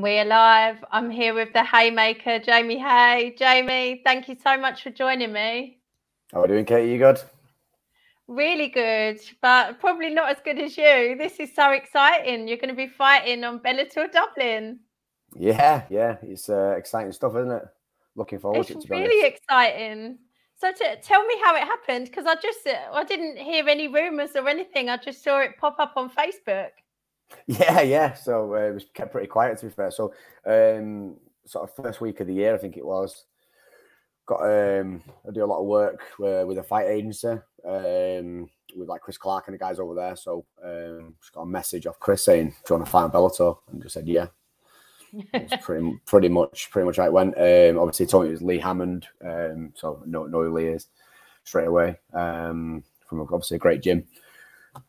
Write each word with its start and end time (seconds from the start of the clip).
And 0.00 0.04
we're 0.04 0.24
live. 0.24 0.82
I'm 0.90 1.10
here 1.10 1.34
with 1.34 1.52
the 1.52 1.62
Haymaker, 1.62 2.38
Jamie 2.38 2.78
Hay. 2.78 3.34
Jamie, 3.38 4.00
thank 4.02 4.30
you 4.30 4.36
so 4.42 4.56
much 4.56 4.82
for 4.82 4.88
joining 4.88 5.30
me. 5.30 5.78
How 6.32 6.40
are 6.40 6.46
you 6.46 6.54
doing, 6.54 6.64
Katie? 6.64 6.92
You 6.92 6.96
good? 6.96 7.20
Really 8.26 8.68
good, 8.68 9.20
but 9.42 9.78
probably 9.78 10.08
not 10.08 10.30
as 10.30 10.38
good 10.42 10.58
as 10.58 10.74
you. 10.78 11.16
This 11.18 11.38
is 11.38 11.54
so 11.54 11.72
exciting. 11.72 12.48
You're 12.48 12.56
going 12.56 12.70
to 12.70 12.74
be 12.74 12.86
fighting 12.86 13.44
on 13.44 13.58
Bellator 13.58 14.10
Dublin. 14.10 14.78
Yeah, 15.36 15.82
yeah. 15.90 16.16
It's 16.22 16.48
uh, 16.48 16.76
exciting 16.78 17.12
stuff, 17.12 17.36
isn't 17.36 17.52
it? 17.52 17.64
Looking 18.16 18.38
forward 18.38 18.60
it's 18.60 18.68
to 18.68 18.72
it. 18.76 18.78
It's 18.78 18.88
really 18.88 19.28
exciting. 19.28 20.16
So 20.56 20.72
to, 20.72 20.96
tell 21.02 21.26
me 21.26 21.34
how 21.44 21.56
it 21.56 21.64
happened 21.64 22.06
because 22.06 22.24
I 22.24 22.36
just 22.36 22.66
uh, 22.66 22.94
I 22.94 23.04
didn't 23.04 23.36
hear 23.36 23.68
any 23.68 23.86
rumors 23.86 24.30
or 24.34 24.48
anything. 24.48 24.88
I 24.88 24.96
just 24.96 25.22
saw 25.22 25.40
it 25.40 25.58
pop 25.60 25.76
up 25.78 25.92
on 25.96 26.08
Facebook. 26.08 26.70
Yeah, 27.46 27.80
yeah. 27.80 28.14
So 28.14 28.54
uh, 28.54 28.68
it 28.68 28.74
was 28.74 28.86
kept 28.94 29.12
pretty 29.12 29.26
quiet 29.26 29.58
to 29.58 29.66
be 29.66 29.72
fair. 29.72 29.90
So 29.90 30.12
um, 30.46 31.16
sort 31.46 31.68
of 31.68 31.84
first 31.84 32.00
week 32.00 32.20
of 32.20 32.26
the 32.26 32.34
year, 32.34 32.54
I 32.54 32.58
think 32.58 32.76
it 32.76 32.86
was. 32.86 33.24
Got 34.26 34.42
um, 34.42 35.02
I 35.28 35.32
do 35.32 35.44
a 35.44 35.46
lot 35.46 35.60
of 35.60 35.66
work 35.66 36.00
with, 36.18 36.46
with 36.46 36.58
a 36.58 36.62
fight 36.62 36.86
agency 36.86 37.38
um, 37.66 38.48
with 38.76 38.88
like 38.88 39.00
Chris 39.00 39.18
Clark 39.18 39.48
and 39.48 39.54
the 39.54 39.58
guys 39.58 39.80
over 39.80 39.94
there. 39.94 40.14
So 40.14 40.44
um, 40.64 41.14
just 41.20 41.32
got 41.32 41.42
a 41.42 41.46
message 41.46 41.86
off 41.86 41.98
Chris 41.98 42.24
saying, 42.24 42.48
"Do 42.48 42.54
you 42.68 42.76
want 42.76 42.86
to 42.86 42.90
fight 42.90 43.04
on 43.04 43.10
Bellator?" 43.10 43.56
And 43.72 43.82
just 43.82 43.94
said, 43.94 44.06
"Yeah." 44.06 44.26
it's 45.12 45.56
pretty 45.64 45.98
pretty 46.06 46.28
much 46.28 46.70
pretty 46.70 46.86
much 46.86 46.96
how 46.96 47.06
it 47.06 47.12
went. 47.12 47.36
Um, 47.36 47.78
obviously, 47.78 48.06
told 48.06 48.24
me 48.24 48.28
it 48.30 48.32
was 48.32 48.42
Lee 48.42 48.58
Hammond, 48.58 49.06
um, 49.24 49.72
so 49.74 50.02
no 50.06 50.26
know 50.26 50.44
who 50.44 50.54
Lee 50.54 50.66
is 50.66 50.86
straight 51.44 51.66
away. 51.68 51.98
Um, 52.12 52.84
from 53.08 53.20
obviously 53.22 53.56
a 53.56 53.58
great 53.58 53.82
gym, 53.82 54.04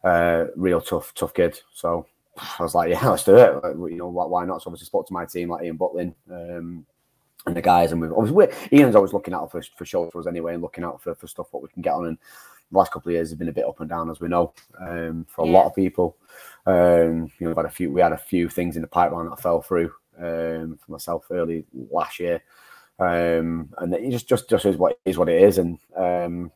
uh, 0.04 0.46
real 0.56 0.82
tough 0.82 1.14
tough 1.16 1.34
kid. 1.34 1.60
So 1.74 2.06
I 2.60 2.64
was 2.64 2.76
like, 2.76 2.90
yeah, 2.90 3.08
let's 3.10 3.24
do 3.24 3.36
it. 3.38 3.64
Like, 3.64 3.92
you 3.92 3.98
know, 3.98 4.08
why 4.08 4.46
not? 4.46 4.62
So 4.62 4.70
obviously 4.70 4.86
spoke 4.86 5.08
to 5.08 5.14
my 5.14 5.26
team, 5.26 5.50
like 5.50 5.64
Ian 5.64 5.78
Butlin, 5.78 6.14
um, 6.30 6.86
and 7.46 7.56
the 7.56 7.62
guys, 7.62 7.92
and 7.92 8.02
we've 8.02 8.14
obviously 8.14 8.78
Ian's 8.78 8.96
always 8.96 9.14
looking 9.14 9.34
out 9.34 9.52
for 9.52 9.62
for 9.76 9.86
shows 9.86 10.10
for 10.12 10.20
us 10.20 10.28
anyway, 10.28 10.54
and 10.54 10.62
looking 10.62 10.84
out 10.84 11.02
for, 11.02 11.16
for 11.16 11.28
stuff 11.28 11.48
what 11.52 11.64
we 11.64 11.70
can 11.70 11.82
get 11.82 11.94
on. 11.94 12.08
And 12.08 12.18
the 12.72 12.78
last 12.78 12.92
couple 12.92 13.10
of 13.10 13.14
years 13.14 13.30
have 13.30 13.40
been 13.40 13.50
a 13.50 13.54
bit 13.54 13.66
up 13.66 13.80
and 13.80 13.90
down, 13.90 14.10
as 14.10 14.20
we 14.20 14.28
know, 14.28 14.54
um, 14.80 15.26
for 15.30 15.44
a 15.44 15.48
yeah. 15.48 15.54
lot 15.54 15.66
of 15.66 15.76
people. 15.76 16.18
Um, 16.66 17.32
you 17.38 17.46
know, 17.46 17.48
we've 17.48 17.56
had 17.56 17.66
a 17.66 17.70
few, 17.70 17.92
we 17.92 18.02
had 18.02 18.14
a 18.14 18.18
few 18.18 18.48
things 18.48 18.76
in 18.76 18.82
the 18.82 18.88
pipeline 18.88 19.30
that 19.30 19.42
fell 19.42 19.62
through 19.62 19.92
um, 20.20 20.78
for 20.84 20.92
myself 20.92 21.26
early 21.32 21.66
last 21.90 22.20
year, 22.20 22.44
um, 23.00 23.70
and 23.78 23.94
it 23.94 24.12
just 24.12 24.28
just 24.28 24.50
just 24.50 24.66
is 24.66 24.78
what 24.78 25.00
is 25.06 25.18
what 25.18 25.30
it 25.30 25.42
is, 25.42 25.58
and 25.58 25.80
um, 25.96 26.52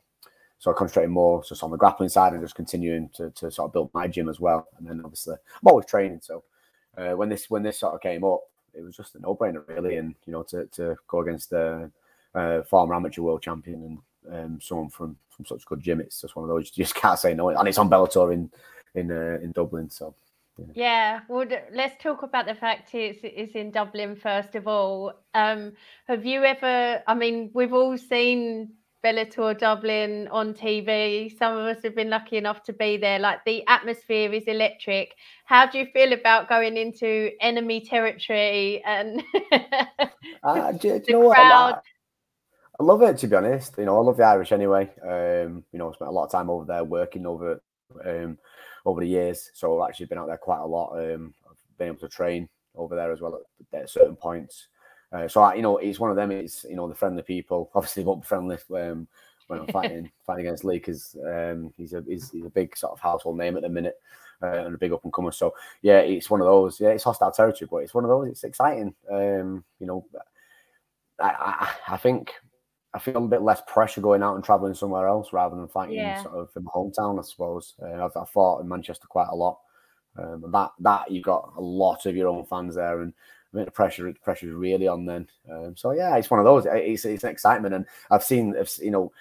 so 0.66 0.72
I 0.72 0.74
concentrated 0.74 1.10
more 1.10 1.44
just 1.44 1.62
on 1.62 1.70
the 1.70 1.76
grappling 1.76 2.08
side 2.08 2.32
and 2.32 2.42
just 2.42 2.56
continuing 2.56 3.08
to, 3.10 3.30
to 3.30 3.52
sort 3.52 3.68
of 3.68 3.72
build 3.72 3.90
my 3.94 4.08
gym 4.08 4.28
as 4.28 4.40
well. 4.40 4.66
And 4.76 4.88
then 4.88 5.00
obviously 5.04 5.34
I'm 5.34 5.68
always 5.68 5.86
training. 5.86 6.18
So 6.22 6.42
uh, 6.98 7.12
when 7.12 7.28
this 7.28 7.48
when 7.48 7.62
this 7.62 7.78
sort 7.78 7.94
of 7.94 8.00
came 8.00 8.24
up, 8.24 8.40
it 8.74 8.82
was 8.82 8.96
just 8.96 9.14
a 9.14 9.20
no 9.20 9.36
brainer 9.36 9.62
really. 9.68 9.98
And 9.98 10.16
you 10.24 10.32
know 10.32 10.42
to, 10.42 10.66
to 10.66 10.96
go 11.06 11.20
against 11.20 11.52
a, 11.52 11.88
a 12.34 12.64
former 12.64 12.96
amateur 12.96 13.22
world 13.22 13.42
champion 13.42 14.00
and 14.26 14.34
um, 14.34 14.60
someone 14.60 14.88
from 14.88 15.16
from 15.28 15.46
such 15.46 15.62
a 15.62 15.66
good 15.66 15.84
gym, 15.84 16.00
it's 16.00 16.20
just 16.20 16.34
one 16.34 16.42
of 16.42 16.48
those 16.48 16.72
you 16.74 16.82
just 16.82 16.96
can't 16.96 17.20
say 17.20 17.32
no. 17.32 17.50
And 17.50 17.68
it's 17.68 17.78
on 17.78 17.88
Bellator 17.88 18.34
in 18.34 18.50
in 18.96 19.12
uh, 19.12 19.38
in 19.40 19.52
Dublin. 19.52 19.88
So. 19.88 20.16
Yeah. 20.58 20.64
yeah, 20.74 21.20
well, 21.28 21.46
let's 21.70 22.02
talk 22.02 22.22
about 22.22 22.46
the 22.46 22.54
fact 22.54 22.94
it's, 22.94 23.20
it's 23.22 23.54
in 23.54 23.70
Dublin 23.70 24.16
first 24.16 24.54
of 24.54 24.66
all. 24.66 25.12
Um, 25.34 25.74
have 26.08 26.24
you 26.24 26.42
ever? 26.44 27.02
I 27.06 27.14
mean, 27.14 27.50
we've 27.52 27.74
all 27.74 27.98
seen 27.98 28.70
Bellator 29.06 29.56
Dublin 29.56 30.26
on 30.32 30.52
TV. 30.52 31.36
Some 31.38 31.56
of 31.56 31.66
us 31.66 31.80
have 31.84 31.94
been 31.94 32.10
lucky 32.10 32.38
enough 32.38 32.64
to 32.64 32.72
be 32.72 32.96
there. 32.96 33.20
Like 33.20 33.44
the 33.44 33.64
atmosphere 33.68 34.32
is 34.32 34.42
electric. 34.48 35.14
How 35.44 35.64
do 35.64 35.78
you 35.78 35.86
feel 35.92 36.12
about 36.12 36.48
going 36.48 36.76
into 36.76 37.30
enemy 37.40 37.80
territory 37.82 38.82
and 38.84 39.22
uh, 40.42 40.72
do, 40.72 40.78
do 40.98 41.04
you 41.06 41.12
know 41.20 41.30
crowd? 41.30 41.74
What? 41.74 41.82
I 42.80 42.82
love 42.82 43.02
it 43.02 43.16
to 43.18 43.28
be 43.28 43.36
honest. 43.36 43.78
You 43.78 43.84
know, 43.84 43.96
I 43.96 44.00
love 44.02 44.16
the 44.16 44.24
Irish 44.24 44.50
anyway. 44.50 44.90
Um, 45.00 45.62
you 45.70 45.78
know, 45.78 45.88
I 45.88 45.92
spent 45.92 46.08
a 46.08 46.12
lot 46.12 46.24
of 46.24 46.32
time 46.32 46.50
over 46.50 46.64
there 46.64 46.82
working 46.82 47.26
over 47.26 47.62
um, 48.04 48.36
over 48.84 49.00
the 49.00 49.08
years, 49.08 49.52
so 49.54 49.80
I've 49.80 49.88
actually 49.88 50.06
been 50.06 50.18
out 50.18 50.26
there 50.26 50.36
quite 50.36 50.62
a 50.62 50.66
lot. 50.66 50.98
Um, 50.98 51.32
I've 51.48 51.78
been 51.78 51.88
able 51.88 52.00
to 52.00 52.08
train 52.08 52.48
over 52.74 52.96
there 52.96 53.12
as 53.12 53.20
well 53.20 53.38
at, 53.72 53.82
at 53.82 53.88
certain 53.88 54.16
points. 54.16 54.66
Uh, 55.12 55.28
so 55.28 55.40
I, 55.42 55.54
you 55.54 55.62
know, 55.62 55.78
it's 55.78 56.00
one 56.00 56.10
of 56.10 56.16
them. 56.16 56.30
It's 56.30 56.64
you 56.64 56.76
know 56.76 56.88
the 56.88 56.94
friendly 56.94 57.22
people. 57.22 57.70
Obviously, 57.74 58.04
won't 58.04 58.22
be 58.22 58.26
friendly 58.26 58.58
um, 58.74 59.06
when 59.46 59.60
I'm 59.60 59.66
fighting 59.68 60.10
fighting 60.26 60.46
against 60.46 60.64
Lee 60.64 60.78
because 60.78 61.16
um, 61.26 61.72
he's 61.76 61.92
a 61.92 62.02
he's, 62.06 62.30
he's, 62.30 62.44
a 62.44 62.50
big 62.50 62.76
sort 62.76 62.92
of 62.92 63.00
household 63.00 63.38
name 63.38 63.56
at 63.56 63.62
the 63.62 63.68
minute 63.68 63.96
uh, 64.42 64.64
and 64.64 64.74
a 64.74 64.78
big 64.78 64.92
up 64.92 65.04
and 65.04 65.12
comer. 65.12 65.32
So 65.32 65.54
yeah, 65.82 65.98
it's 65.98 66.30
one 66.30 66.40
of 66.40 66.46
those. 66.46 66.80
Yeah, 66.80 66.90
it's 66.90 67.04
hostile 67.04 67.32
territory, 67.32 67.68
but 67.70 67.78
it's 67.78 67.94
one 67.94 68.04
of 68.04 68.10
those. 68.10 68.28
It's 68.28 68.44
exciting. 68.44 68.94
Um, 69.10 69.64
you 69.78 69.86
know, 69.86 70.06
I, 71.20 71.28
I, 71.28 71.94
I 71.94 71.96
think 71.96 72.34
I 72.94 72.98
feel 72.98 73.24
a 73.24 73.28
bit 73.28 73.42
less 73.42 73.62
pressure 73.66 74.00
going 74.00 74.22
out 74.22 74.34
and 74.34 74.44
traveling 74.44 74.74
somewhere 74.74 75.06
else 75.06 75.32
rather 75.32 75.56
than 75.56 75.68
fighting 75.68 75.96
yeah. 75.96 76.22
sort 76.22 76.34
of 76.34 76.50
in 76.56 76.64
my 76.64 76.70
hometown. 76.74 77.18
I 77.18 77.22
suppose 77.22 77.74
uh, 77.82 78.04
I've, 78.04 78.16
I've, 78.16 78.30
fought 78.30 78.60
in 78.60 78.68
Manchester 78.68 79.06
quite 79.06 79.28
a 79.30 79.34
lot. 79.34 79.60
Um, 80.18 80.44
and 80.44 80.54
that 80.54 80.70
that 80.80 81.10
you've 81.10 81.24
got 81.24 81.52
a 81.56 81.60
lot 81.60 82.06
of 82.06 82.16
your 82.16 82.28
own 82.28 82.46
fans 82.46 82.74
there, 82.74 83.02
and 83.02 83.12
I 83.56 83.60
think 83.60 83.68
the 83.68 83.72
pressure 83.72 84.12
the 84.12 84.18
pressure 84.18 84.48
is 84.48 84.52
really 84.52 84.86
on 84.86 85.06
then. 85.06 85.26
Um, 85.50 85.74
so 85.76 85.92
yeah, 85.92 86.16
it's 86.16 86.30
one 86.30 86.40
of 86.40 86.44
those. 86.44 86.66
It's, 86.68 87.04
it's 87.04 87.24
an 87.24 87.30
excitement, 87.30 87.74
and 87.74 87.86
I've 88.10 88.22
seen, 88.22 88.54
you 88.80 88.90
know, 88.90 89.12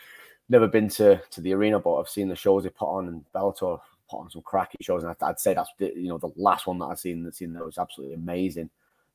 never 0.50 0.68
been 0.68 0.90
to 0.90 1.22
to 1.31 1.41
the 1.41 1.53
arena, 1.53 1.79
but 1.79 1.96
I've 1.96 2.09
seen 2.09 2.28
the 2.28 2.35
shows 2.35 2.63
they 2.63 2.69
put 2.69 2.90
on, 2.90 3.07
and 3.07 3.25
Bellator 3.34 3.79
put 4.09 4.19
on 4.19 4.29
some 4.29 4.41
cracking 4.41 4.79
shows, 4.81 5.03
and 5.03 5.12
I'd, 5.12 5.24
I'd 5.25 5.40
say 5.40 5.53
that's 5.53 5.72
the, 5.78 5.94
you 5.95 6.09
know 6.09 6.18
the 6.18 6.31
last 6.35 6.68
one 6.68 6.79
that 6.79 6.85
I've 6.85 7.00
seen 7.00 7.24
that 7.24 7.35
seen 7.35 7.53
that 7.53 7.66
was 7.66 7.78
absolutely 7.78 8.16
amazing. 8.16 8.69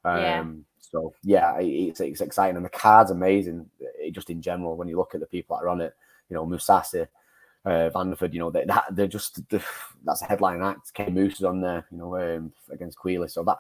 Um, 0.04 0.19
yeah. 0.19 0.44
So 0.80 1.14
yeah, 1.22 1.59
it's 1.60 2.00
it's 2.00 2.20
exciting, 2.20 2.56
and 2.56 2.64
the 2.64 2.70
card's 2.70 3.10
amazing. 3.10 3.69
Just 4.12 4.30
in 4.30 4.41
general, 4.41 4.76
when 4.76 4.88
you 4.88 4.97
look 4.97 5.14
at 5.14 5.20
the 5.20 5.26
people 5.26 5.56
that 5.56 5.64
are 5.64 5.69
on 5.69 5.80
it, 5.80 5.94
you 6.28 6.34
know, 6.34 6.47
Mousasi, 6.47 7.06
uh, 7.64 7.91
Vanderford, 7.94 8.32
you 8.32 8.41
know, 8.41 8.50
they, 8.50 8.64
that, 8.64 8.86
they're 8.92 9.06
just 9.06 9.41
that's 10.04 10.22
a 10.22 10.25
headline 10.25 10.62
act. 10.62 10.94
K 10.94 11.10
Moose 11.10 11.34
is 11.34 11.44
on 11.44 11.60
there, 11.60 11.86
you 11.91 11.98
know, 11.98 12.16
um, 12.16 12.53
against 12.70 12.98
Queally. 12.98 13.28
So 13.28 13.44
that 13.44 13.59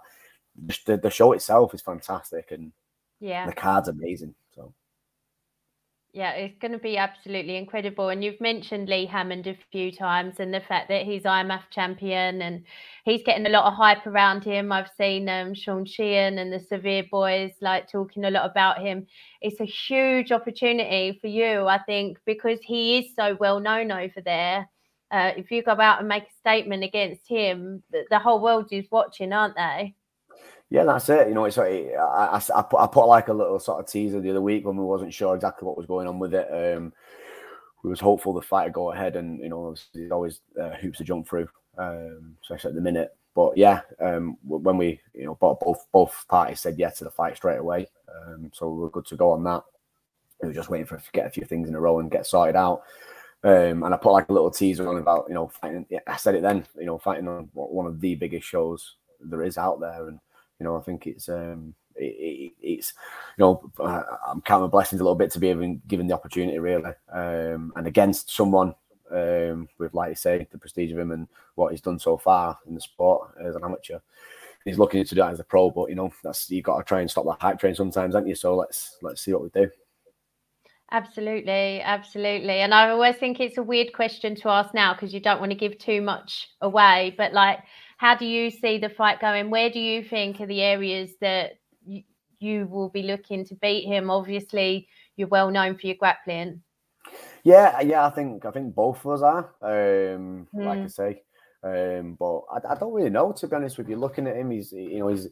the, 0.86 0.96
the 0.96 1.10
show 1.10 1.32
itself 1.32 1.74
is 1.74 1.82
fantastic 1.82 2.50
and 2.50 2.72
yeah, 3.20 3.46
the 3.46 3.52
card's 3.52 3.88
amazing. 3.88 4.34
So 4.54 4.72
yeah, 6.12 6.32
it's 6.32 6.58
going 6.58 6.72
to 6.72 6.78
be 6.78 6.96
absolutely 6.96 7.56
incredible. 7.56 8.08
And 8.08 8.24
you've 8.24 8.40
mentioned 8.40 8.88
Lee 8.88 9.06
Hammond 9.06 9.46
a 9.46 9.56
few 9.70 9.92
times 9.92 10.40
and 10.40 10.52
the 10.52 10.60
fact 10.60 10.88
that 10.88 11.04
he's 11.04 11.22
IMMAF 11.22 11.62
champion 11.70 12.42
and 12.42 12.64
he's 13.04 13.22
getting 13.22 13.46
a 13.46 13.50
lot 13.50 13.66
of 13.66 13.74
hype 13.74 14.06
around 14.06 14.42
him. 14.42 14.72
I've 14.72 14.90
seen 14.98 15.28
um, 15.28 15.54
Sean 15.54 15.84
Sheehan 15.84 16.38
and 16.38 16.52
the 16.52 16.58
Severe 16.58 17.04
Boys 17.10 17.52
like 17.60 17.90
talking 17.90 18.24
a 18.24 18.30
lot 18.30 18.50
about 18.50 18.80
him. 18.80 19.06
It's 19.40 19.60
a 19.60 19.64
huge 19.64 20.32
opportunity 20.32 21.16
for 21.20 21.28
you, 21.28 21.66
I 21.66 21.78
think, 21.78 22.18
because 22.26 22.58
he 22.62 22.98
is 22.98 23.14
so 23.14 23.36
well 23.38 23.60
known 23.60 23.92
over 23.92 24.20
there. 24.24 24.68
Uh, 25.12 25.32
if 25.36 25.50
you 25.50 25.62
go 25.62 25.72
out 25.72 26.00
and 26.00 26.08
make 26.08 26.24
a 26.24 26.38
statement 26.40 26.82
against 26.82 27.28
him, 27.28 27.82
the, 27.90 28.04
the 28.10 28.18
whole 28.18 28.40
world 28.40 28.68
is 28.72 28.86
watching, 28.90 29.32
aren't 29.32 29.56
they? 29.56 29.94
Yeah, 30.70 30.84
that's 30.84 31.08
it. 31.08 31.28
You 31.28 31.34
know, 31.34 31.44
it's 31.46 31.56
like 31.56 31.90
I, 31.98 32.38
I, 32.38 32.42
I, 32.54 32.62
put 32.62 32.80
I 32.80 32.86
put 32.86 33.06
like 33.06 33.26
a 33.26 33.32
little 33.32 33.58
sort 33.58 33.80
of 33.80 33.90
teaser 33.90 34.20
the 34.20 34.30
other 34.30 34.40
week 34.40 34.64
when 34.64 34.76
we 34.76 34.84
wasn't 34.84 35.12
sure 35.12 35.34
exactly 35.34 35.66
what 35.66 35.76
was 35.76 35.86
going 35.86 36.06
on 36.06 36.20
with 36.20 36.32
it. 36.32 36.48
Um, 36.48 36.92
we 37.82 37.90
was 37.90 37.98
hopeful 37.98 38.32
the 38.32 38.42
fight 38.42 38.64
would 38.64 38.72
go 38.74 38.92
ahead, 38.92 39.16
and 39.16 39.40
you 39.40 39.48
know, 39.48 39.74
there's 39.92 40.12
always 40.12 40.40
uh, 40.60 40.70
hoops 40.76 40.98
to 40.98 41.04
jump 41.04 41.26
through, 41.26 41.48
um, 41.76 42.36
especially 42.42 42.68
at 42.70 42.74
the 42.76 42.80
minute. 42.80 43.16
But 43.34 43.56
yeah, 43.56 43.80
um, 44.00 44.36
when 44.46 44.76
we 44.76 45.00
you 45.12 45.24
know 45.24 45.34
both 45.40 45.86
both 45.92 46.24
parties 46.28 46.60
said 46.60 46.78
yes 46.78 46.98
to 46.98 47.04
the 47.04 47.10
fight 47.10 47.36
straight 47.36 47.58
away, 47.58 47.88
um, 48.14 48.50
so 48.54 48.68
we 48.68 48.82
were 48.82 48.90
good 48.90 49.06
to 49.06 49.16
go 49.16 49.32
on 49.32 49.42
that. 49.44 49.64
We 50.40 50.48
were 50.48 50.54
just 50.54 50.70
waiting 50.70 50.86
for 50.86 50.98
to 50.98 51.12
get 51.12 51.26
a 51.26 51.30
few 51.30 51.44
things 51.44 51.68
in 51.68 51.74
a 51.74 51.80
row 51.80 51.98
and 51.98 52.10
get 52.10 52.26
sorted 52.26 52.56
out. 52.56 52.82
Um, 53.42 53.82
and 53.82 53.94
I 53.94 53.96
put 53.96 54.12
like 54.12 54.28
a 54.28 54.32
little 54.32 54.50
teaser 54.50 54.88
on 54.88 54.98
about 54.98 55.24
you 55.28 55.34
know 55.34 55.48
fighting. 55.48 55.86
I 56.06 56.16
said 56.16 56.36
it 56.36 56.42
then. 56.42 56.64
You 56.78 56.86
know, 56.86 56.98
fighting 56.98 57.26
on 57.26 57.48
one 57.54 57.86
of 57.86 58.00
the 58.00 58.14
biggest 58.14 58.46
shows 58.46 58.96
there 59.20 59.42
is 59.42 59.58
out 59.58 59.80
there, 59.80 60.06
and 60.06 60.20
you 60.60 60.64
know, 60.64 60.76
I 60.76 60.80
think 60.80 61.06
it's 61.06 61.28
um, 61.28 61.74
it, 61.96 62.04
it, 62.04 62.52
it's 62.60 62.92
you 63.36 63.42
know 63.42 63.70
I'm 64.28 64.40
counting 64.42 64.64
my 64.64 64.70
blessings 64.70 65.00
a 65.00 65.04
little 65.04 65.16
bit 65.16 65.32
to 65.32 65.40
be 65.40 65.48
even 65.48 65.80
given 65.88 66.06
the 66.06 66.14
opportunity 66.14 66.58
really, 66.58 66.92
um, 67.12 67.72
and 67.74 67.86
against 67.86 68.30
someone 68.30 68.74
um, 69.10 69.68
with 69.78 69.94
like 69.94 70.10
you 70.10 70.14
say 70.14 70.46
the 70.50 70.58
prestige 70.58 70.92
of 70.92 70.98
him 70.98 71.10
and 71.10 71.26
what 71.54 71.72
he's 71.72 71.80
done 71.80 71.98
so 71.98 72.16
far 72.16 72.58
in 72.68 72.74
the 72.74 72.80
sport 72.80 73.32
as 73.42 73.56
an 73.56 73.64
amateur. 73.64 73.98
He's 74.64 74.78
looking 74.78 75.02
to 75.02 75.14
do 75.14 75.22
that 75.22 75.32
as 75.32 75.40
a 75.40 75.44
pro, 75.44 75.70
but 75.70 75.88
you 75.88 75.94
know 75.94 76.12
that's 76.22 76.50
you've 76.50 76.64
got 76.64 76.76
to 76.76 76.84
try 76.84 77.00
and 77.00 77.10
stop 77.10 77.24
that 77.24 77.40
hype 77.40 77.58
train 77.58 77.74
sometimes, 77.74 78.14
haven't 78.14 78.28
you? 78.28 78.34
So 78.34 78.54
let's 78.54 78.98
let's 79.02 79.22
see 79.22 79.32
what 79.32 79.42
we 79.42 79.48
do. 79.48 79.70
Absolutely, 80.92 81.80
absolutely. 81.82 82.60
And 82.60 82.74
I 82.74 82.90
always 82.90 83.16
think 83.16 83.38
it's 83.38 83.58
a 83.58 83.62
weird 83.62 83.92
question 83.92 84.34
to 84.36 84.48
ask 84.48 84.74
now 84.74 84.92
because 84.92 85.14
you 85.14 85.20
don't 85.20 85.38
want 85.38 85.52
to 85.52 85.56
give 85.56 85.78
too 85.78 86.02
much 86.02 86.48
away. 86.62 87.14
But 87.16 87.32
like, 87.32 87.60
how 88.00 88.14
do 88.14 88.24
you 88.24 88.50
see 88.50 88.78
the 88.78 88.88
fight 88.88 89.20
going? 89.20 89.50
Where 89.50 89.68
do 89.68 89.78
you 89.78 90.02
think 90.02 90.40
are 90.40 90.46
the 90.46 90.62
areas 90.62 91.10
that 91.20 91.58
you, 91.84 92.02
you 92.38 92.66
will 92.66 92.88
be 92.88 93.02
looking 93.02 93.44
to 93.44 93.54
beat 93.56 93.84
him? 93.84 94.10
Obviously, 94.10 94.88
you're 95.16 95.28
well 95.28 95.50
known 95.50 95.76
for 95.76 95.86
your 95.86 95.96
grappling. 95.96 96.62
Yeah, 97.44 97.78
yeah, 97.82 98.06
I 98.06 98.08
think 98.08 98.46
I 98.46 98.52
think 98.52 98.74
both 98.74 99.04
of 99.04 99.12
us 99.12 99.20
are. 99.20 99.44
Um, 99.60 100.48
mm. 100.54 100.64
Like 100.64 100.78
I 100.78 100.82
hmm. 100.82 100.88
say, 100.88 101.22
Um, 101.62 102.16
but 102.18 102.40
I, 102.50 102.72
I, 102.72 102.74
don't 102.78 102.94
really 102.94 103.10
know 103.10 103.32
to 103.32 103.46
be 103.46 103.54
honest 103.54 103.76
with 103.76 103.90
you. 103.90 103.96
Looking 103.96 104.26
at 104.26 104.36
him, 104.36 104.50
he's 104.50 104.72
you 104.72 105.00
know 105.00 105.08
he's 105.08 105.28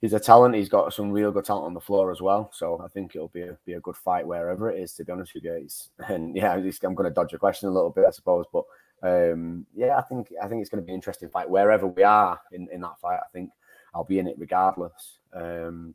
he's 0.00 0.14
a 0.14 0.20
talent. 0.20 0.54
He's 0.54 0.70
got 0.70 0.94
some 0.94 1.10
real 1.10 1.30
good 1.30 1.44
talent 1.44 1.66
on 1.66 1.74
the 1.74 1.80
floor 1.80 2.10
as 2.10 2.22
well. 2.22 2.50
So 2.54 2.80
I 2.82 2.88
think 2.88 3.16
it'll 3.16 3.28
be 3.28 3.42
a, 3.42 3.58
be 3.66 3.74
a 3.74 3.80
good 3.80 3.96
fight 3.96 4.26
wherever 4.26 4.70
it 4.70 4.80
is. 4.82 4.94
To 4.94 5.04
be 5.04 5.12
honest 5.12 5.34
with 5.34 5.44
you, 5.44 5.58
he's, 5.60 5.90
and 6.08 6.34
yeah, 6.34 6.54
I'm 6.54 6.94
going 6.94 7.10
to 7.10 7.14
dodge 7.14 7.32
your 7.32 7.38
question 7.38 7.68
a 7.68 7.72
little 7.72 7.90
bit, 7.90 8.06
I 8.08 8.12
suppose. 8.12 8.46
But 8.50 8.64
um, 9.02 9.66
yeah, 9.74 9.96
I 9.96 10.02
think 10.02 10.32
I 10.42 10.48
think 10.48 10.60
it's 10.60 10.70
going 10.70 10.82
to 10.82 10.86
be 10.86 10.92
an 10.92 10.96
interesting 10.96 11.28
fight 11.28 11.48
wherever 11.48 11.86
we 11.86 12.02
are 12.02 12.40
in, 12.52 12.68
in 12.72 12.80
that 12.80 12.98
fight. 13.00 13.20
I 13.22 13.28
think 13.32 13.50
I'll 13.94 14.04
be 14.04 14.18
in 14.18 14.26
it 14.26 14.36
regardless. 14.38 15.18
Um, 15.32 15.94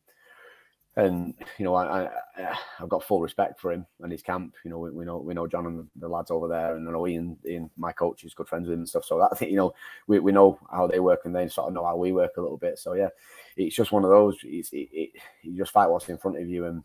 and 0.95 1.33
you 1.57 1.65
know, 1.65 1.73
I, 1.73 2.05
I 2.38 2.57
have 2.77 2.89
got 2.89 3.03
full 3.03 3.21
respect 3.21 3.59
for 3.59 3.71
him 3.71 3.85
and 4.01 4.11
his 4.11 4.21
camp. 4.21 4.53
You 4.63 4.71
know, 4.71 4.77
we, 4.77 4.91
we, 4.91 5.05
know 5.05 5.17
we 5.17 5.33
know 5.33 5.47
John 5.47 5.65
and 5.65 5.88
the 5.95 6.07
lads 6.07 6.29
over 6.29 6.47
there, 6.47 6.75
and 6.75 6.88
I 6.88 6.91
know 6.91 7.07
Ian, 7.07 7.38
Ian, 7.47 7.71
my 7.77 7.91
coach, 7.91 8.23
is 8.23 8.35
good 8.35 8.47
friends 8.47 8.67
with 8.67 8.75
him 8.75 8.81
and 8.81 8.89
stuff. 8.89 9.06
So 9.06 9.17
that, 9.17 9.29
I 9.31 9.35
think 9.38 9.51
you 9.51 9.57
know, 9.57 9.73
we, 10.07 10.19
we 10.19 10.31
know 10.31 10.59
how 10.71 10.85
they 10.88 10.99
work, 10.99 11.21
and 11.25 11.35
they 11.35 11.47
sort 11.47 11.67
of 11.67 11.73
know 11.73 11.85
how 11.85 11.95
we 11.95 12.11
work 12.11 12.38
a 12.38 12.41
little 12.41 12.57
bit. 12.57 12.77
So 12.77 12.94
yeah, 12.94 13.09
it's 13.57 13.75
just 13.75 13.91
one 13.91 14.03
of 14.03 14.11
those. 14.11 14.38
It's, 14.44 14.71
it, 14.71 14.89
it, 14.91 15.09
you 15.41 15.57
just 15.57 15.71
fight 15.71 15.89
what's 15.89 16.09
in 16.09 16.19
front 16.19 16.39
of 16.39 16.47
you, 16.47 16.65
and 16.65 16.83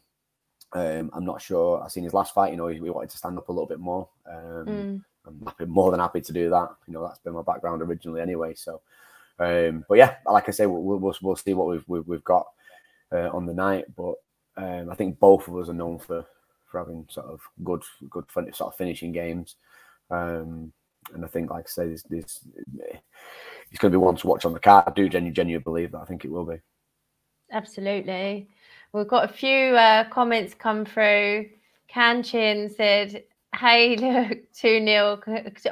um, 0.72 1.10
I'm 1.12 1.24
not 1.26 1.42
sure. 1.42 1.82
I've 1.82 1.92
seen 1.92 2.04
his 2.04 2.14
last 2.14 2.32
fight. 2.32 2.52
You 2.52 2.56
know, 2.56 2.68
he, 2.68 2.78
he 2.78 2.90
wanted 2.90 3.10
to 3.10 3.18
stand 3.18 3.36
up 3.36 3.50
a 3.50 3.52
little 3.52 3.68
bit 3.68 3.80
more. 3.80 4.08
Um, 4.26 4.66
mm. 4.66 5.04
I'm 5.28 5.46
happy, 5.46 5.66
more 5.66 5.90
than 5.90 6.00
happy 6.00 6.20
to 6.20 6.32
do 6.32 6.50
that. 6.50 6.70
You 6.86 6.94
know, 6.94 7.06
that's 7.06 7.20
been 7.20 7.34
my 7.34 7.42
background 7.42 7.82
originally 7.82 8.20
anyway. 8.20 8.54
So, 8.54 8.80
um, 9.38 9.84
but 9.88 9.98
yeah, 9.98 10.16
like 10.26 10.48
I 10.48 10.52
say, 10.52 10.66
we'll, 10.66 10.98
we'll, 10.98 11.14
we'll 11.22 11.36
see 11.36 11.54
what 11.54 11.68
we've, 11.68 11.84
we've, 11.86 12.06
we've 12.06 12.24
got 12.24 12.46
uh, 13.12 13.30
on 13.30 13.46
the 13.46 13.54
night. 13.54 13.84
But 13.94 14.14
um, 14.56 14.90
I 14.90 14.94
think 14.94 15.18
both 15.18 15.46
of 15.46 15.56
us 15.56 15.68
are 15.68 15.74
known 15.74 15.98
for 15.98 16.24
for 16.66 16.80
having 16.80 17.06
sort 17.08 17.26
of 17.26 17.40
good 17.64 17.82
good 18.10 18.24
fun, 18.28 18.52
sort 18.52 18.72
of 18.72 18.78
finishing 18.78 19.12
games. 19.12 19.56
Um, 20.10 20.72
and 21.14 21.24
I 21.24 21.28
think, 21.28 21.50
like 21.50 21.66
I 21.66 21.68
say, 21.68 21.88
this, 21.88 22.02
this 22.02 22.40
it's 23.70 23.78
going 23.78 23.92
to 23.92 23.98
be 23.98 24.02
one 24.02 24.16
to 24.16 24.26
watch 24.26 24.44
on 24.44 24.52
the 24.52 24.60
card. 24.60 24.84
I 24.86 24.90
do 24.90 25.08
genuinely, 25.08 25.32
genuinely 25.34 25.62
believe 25.62 25.92
that. 25.92 26.00
I 26.00 26.04
think 26.04 26.24
it 26.24 26.30
will 26.30 26.44
be. 26.44 26.60
Absolutely. 27.50 28.48
We've 28.92 29.08
got 29.08 29.24
a 29.24 29.32
few 29.32 29.76
uh, 29.76 30.04
comments 30.10 30.54
come 30.54 30.84
through. 30.84 31.48
Kanchin 31.90 32.74
said, 32.76 33.24
"Hey, 33.56 33.96
look, 34.30 34.38
two 34.52 34.84
0 34.84 35.20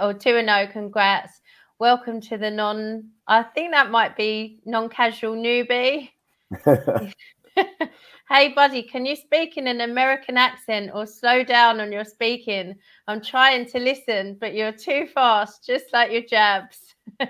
or 0.00 0.14
two 0.14 0.36
and 0.36 0.46
no. 0.46 0.66
Congrats. 0.66 1.40
Welcome 1.78 2.20
to 2.22 2.38
the 2.38 2.50
non. 2.50 3.10
I 3.26 3.42
think 3.42 3.72
that 3.72 3.90
might 3.90 4.16
be 4.16 4.60
non-casual 4.64 5.36
newbie." 5.36 6.10
hey, 8.28 8.52
buddy, 8.54 8.82
can 8.82 9.06
you 9.06 9.16
speak 9.16 9.56
in 9.56 9.66
an 9.66 9.80
American 9.80 10.36
accent 10.36 10.90
or 10.94 11.06
slow 11.06 11.42
down 11.42 11.80
on 11.80 11.92
your 11.92 12.04
speaking? 12.04 12.74
I'm 13.08 13.22
trying 13.22 13.66
to 13.70 13.78
listen, 13.78 14.36
but 14.40 14.54
you're 14.54 14.72
too 14.72 15.06
fast, 15.14 15.64
just 15.66 15.86
like 15.92 16.12
your 16.12 16.22
jabs. 16.22 16.94
Do 17.18 17.26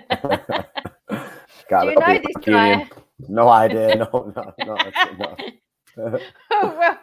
you 1.71 1.95
know 1.95 2.19
this 2.19 2.45
guy? 2.45 2.89
No 3.27 3.49
idea. 3.49 3.95
No, 3.95 4.33
no, 4.35 4.53
no. 4.65 4.77
no. 5.97 6.19
oh, 6.51 6.75
well, 6.77 6.99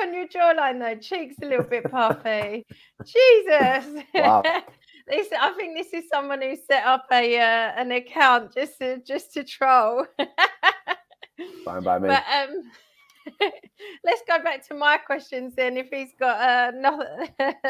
on 0.00 0.14
your 0.14 0.26
jawline 0.26 0.78
though. 0.78 1.00
Cheeks 1.00 1.36
a 1.42 1.46
little 1.46 1.64
bit 1.64 1.90
puffy. 1.90 2.66
Jesus. 3.04 4.04
Wow. 4.14 4.42
this, 5.08 5.28
I 5.38 5.52
think 5.52 5.76
this 5.76 5.92
is 5.92 6.08
someone 6.08 6.42
who 6.42 6.56
set 6.56 6.84
up 6.84 7.06
a 7.12 7.38
uh, 7.38 7.72
an 7.76 7.92
account 7.92 8.54
just 8.54 8.78
to 8.78 8.98
just 8.98 9.32
to 9.34 9.44
troll. 9.44 10.06
Fine 11.64 11.82
by 11.82 11.98
me. 11.98 12.08
But 12.08 12.24
um, 12.32 12.70
let's 14.04 14.22
go 14.26 14.42
back 14.42 14.66
to 14.68 14.74
my 14.74 14.98
questions 14.98 15.54
then. 15.54 15.76
If 15.76 15.88
he's 15.90 16.12
got 16.18 16.40
uh, 16.40 16.72
no, 16.74 17.04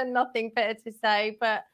nothing 0.06 0.52
better 0.54 0.78
to 0.84 0.92
say, 0.92 1.36
but 1.40 1.64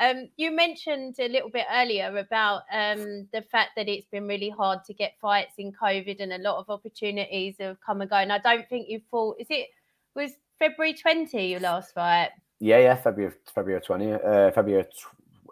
um, 0.00 0.28
you 0.36 0.50
mentioned 0.50 1.16
a 1.18 1.28
little 1.28 1.50
bit 1.50 1.66
earlier 1.70 2.16
about 2.16 2.62
um, 2.72 3.28
the 3.32 3.42
fact 3.50 3.70
that 3.76 3.88
it's 3.88 4.06
been 4.06 4.26
really 4.26 4.48
hard 4.48 4.84
to 4.84 4.94
get 4.94 5.18
fights 5.20 5.54
in 5.58 5.72
COVID, 5.72 6.20
and 6.20 6.32
a 6.32 6.38
lot 6.38 6.58
of 6.58 6.70
opportunities 6.70 7.56
have 7.60 7.78
come 7.84 8.00
and 8.00 8.10
gone. 8.10 8.30
I 8.30 8.38
don't 8.38 8.68
think 8.68 8.88
you 8.88 9.00
fought. 9.10 9.36
Is 9.38 9.48
it 9.50 9.68
was 10.14 10.32
February 10.58 10.94
twenty 10.94 11.46
your 11.46 11.60
last 11.60 11.94
fight? 11.94 12.30
Yeah, 12.60 12.78
yeah, 12.78 12.96
February 12.96 13.34
February 13.54 13.80
twenty, 13.80 14.12
uh, 14.12 14.50
February 14.52 14.86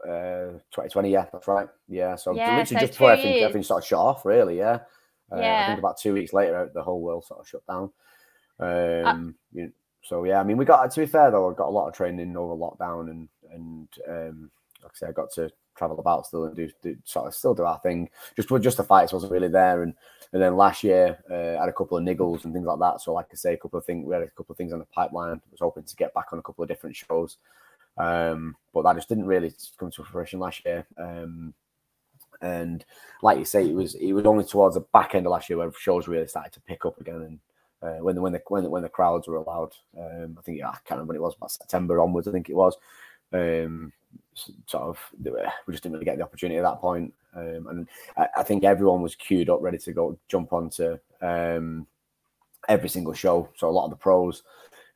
uh, 0.09 0.59
twenty 0.71 0.91
twenty. 0.91 1.11
Yeah, 1.11 1.27
that's 1.33 1.49
right. 1.49 1.69
Yeah, 1.89 2.17
so 2.17 2.35
yeah, 2.35 2.57
literally 2.59 2.67
so 2.67 2.87
just 2.87 2.93
before 2.93 3.13
everything, 3.13 3.43
everything 3.43 3.63
sort 3.63 3.83
of 3.83 3.89
shut 3.89 3.99
off, 3.99 4.25
really. 4.25 4.59
Yeah. 4.59 4.81
Uh, 5.33 5.39
yeah. 5.39 5.63
I 5.63 5.67
think 5.69 5.79
about 5.79 5.99
two 5.99 6.15
weeks 6.15 6.33
later, 6.33 6.71
the 6.75 6.83
whole 6.83 7.01
world 7.01 7.25
sort 7.25 7.41
of 7.41 7.49
shut 7.49 7.67
down. 7.67 7.91
Uh 8.59 9.03
um, 9.05 9.35
uh, 9.57 9.59
you 9.59 9.63
know, 9.65 9.71
so 10.03 10.25
yeah, 10.25 10.41
I 10.41 10.45
mean, 10.45 10.57
we 10.57 10.65
got 10.65 10.91
to 10.91 11.01
be 11.01 11.07
fair 11.07 11.31
though, 11.31 11.51
I 11.51 11.55
got 11.55 11.69
a 11.69 11.71
lot 11.71 11.89
of 11.89 11.95
training 11.95 12.37
over 12.37 12.55
lockdown, 12.55 13.11
and 13.11 13.29
and 13.53 13.89
um, 14.09 14.51
like 14.83 14.93
I 14.95 14.97
say, 14.97 15.07
I 15.09 15.13
got 15.13 15.33
to 15.33 15.51
travel 15.77 15.99
about 15.99 16.27
still 16.27 16.45
and 16.45 16.57
do, 16.57 16.71
do 16.83 16.97
sort 17.05 17.27
of 17.27 17.35
still 17.35 17.55
do 17.55 17.65
our 17.65 17.79
thing. 17.79 18.11
Just 18.37 18.49
just 18.63 18.77
the 18.77 18.85
fights 18.85 19.13
wasn't 19.13 19.33
really 19.33 19.49
there, 19.49 19.83
and 19.83 19.95
and 20.33 20.43
then 20.43 20.57
last 20.57 20.85
year 20.85 21.19
uh, 21.31 21.59
I 21.59 21.61
had 21.61 21.69
a 21.69 21.73
couple 21.73 21.97
of 21.97 22.05
niggles 22.05 22.45
and 22.45 22.53
things 22.53 22.67
like 22.67 22.79
that. 22.79 23.01
So 23.01 23.13
like 23.13 23.27
I 23.33 23.35
say, 23.35 23.55
a 23.55 23.57
couple 23.57 23.79
of 23.79 23.85
things 23.85 24.07
we 24.07 24.15
had 24.15 24.23
a 24.23 24.29
couple 24.29 24.53
of 24.53 24.57
things 24.57 24.73
on 24.73 24.79
the 24.79 24.85
pipeline. 24.87 25.37
I 25.37 25.41
was 25.51 25.61
hoping 25.61 25.85
to 25.85 25.97
get 25.97 26.15
back 26.15 26.33
on 26.33 26.39
a 26.39 26.43
couple 26.43 26.63
of 26.63 26.69
different 26.69 26.97
shows, 26.97 27.39
um, 27.97 28.57
but 28.73 28.83
that 28.83 28.97
just 28.97 29.09
didn't 29.09 29.27
really 29.27 29.53
come 29.79 29.91
to 29.91 30.05
fruition 30.05 30.41
last 30.41 30.65
year. 30.65 30.87
Um, 30.97 31.55
and 32.43 32.85
like 33.23 33.39
you 33.39 33.45
say, 33.45 33.69
it 33.69 33.75
was 33.75 33.95
it 33.95 34.13
was 34.13 34.27
only 34.27 34.45
towards 34.45 34.75
the 34.75 34.81
back 34.81 35.15
end 35.15 35.27
of 35.27 35.33
last 35.33 35.51
year 35.51 35.59
where 35.59 35.73
shows 35.73 36.09
really 36.09 36.27
started 36.27 36.53
to 36.53 36.61
pick 36.61 36.85
up 36.85 37.01
again, 37.01 37.17
and 37.17 37.39
uh, 37.83 38.03
when 38.03 38.15
the 38.15 38.21
when 38.21 38.33
the 38.33 38.43
when 38.49 38.65
the, 38.65 38.71
when 38.71 38.83
the 38.83 38.89
crowds 38.89 39.29
were 39.29 39.37
allowed. 39.37 39.73
Um, 39.99 40.37
I 40.39 40.43
think 40.43 40.59
yeah, 40.59 40.69
I 40.69 40.79
can't 40.85 40.99
remember 40.99 41.13
when 41.13 41.17
it 41.17 41.23
was, 41.23 41.37
about 41.37 41.53
September 41.53 42.01
onwards. 42.01 42.29
I 42.29 42.33
think 42.33 42.49
it 42.49 42.57
was. 42.57 42.77
Um, 43.33 43.93
sort 44.35 44.85
of, 44.85 44.99
we 45.23 45.73
just 45.73 45.83
didn't 45.83 45.95
really 45.95 46.05
get 46.05 46.19
the 46.19 46.25
opportunity 46.25 46.59
at 46.59 46.65
that 46.65 46.81
point. 46.81 47.13
Um, 47.35 47.67
and 47.69 47.89
I, 48.17 48.29
I, 48.39 48.43
think 48.43 48.65
everyone 48.65 49.03
was 49.03 49.15
queued 49.15 49.51
up, 49.51 49.63
ready 49.63 49.79
to 49.79 49.93
go 49.93 50.19
jump 50.29 50.53
onto 50.53 50.99
um, 51.21 51.87
every 52.69 52.89
single 52.89 53.13
show. 53.13 53.49
So 53.57 53.69
a 53.69 53.71
lot 53.71 53.85
of 53.85 53.91
the 53.91 53.97
pros, 53.97 54.43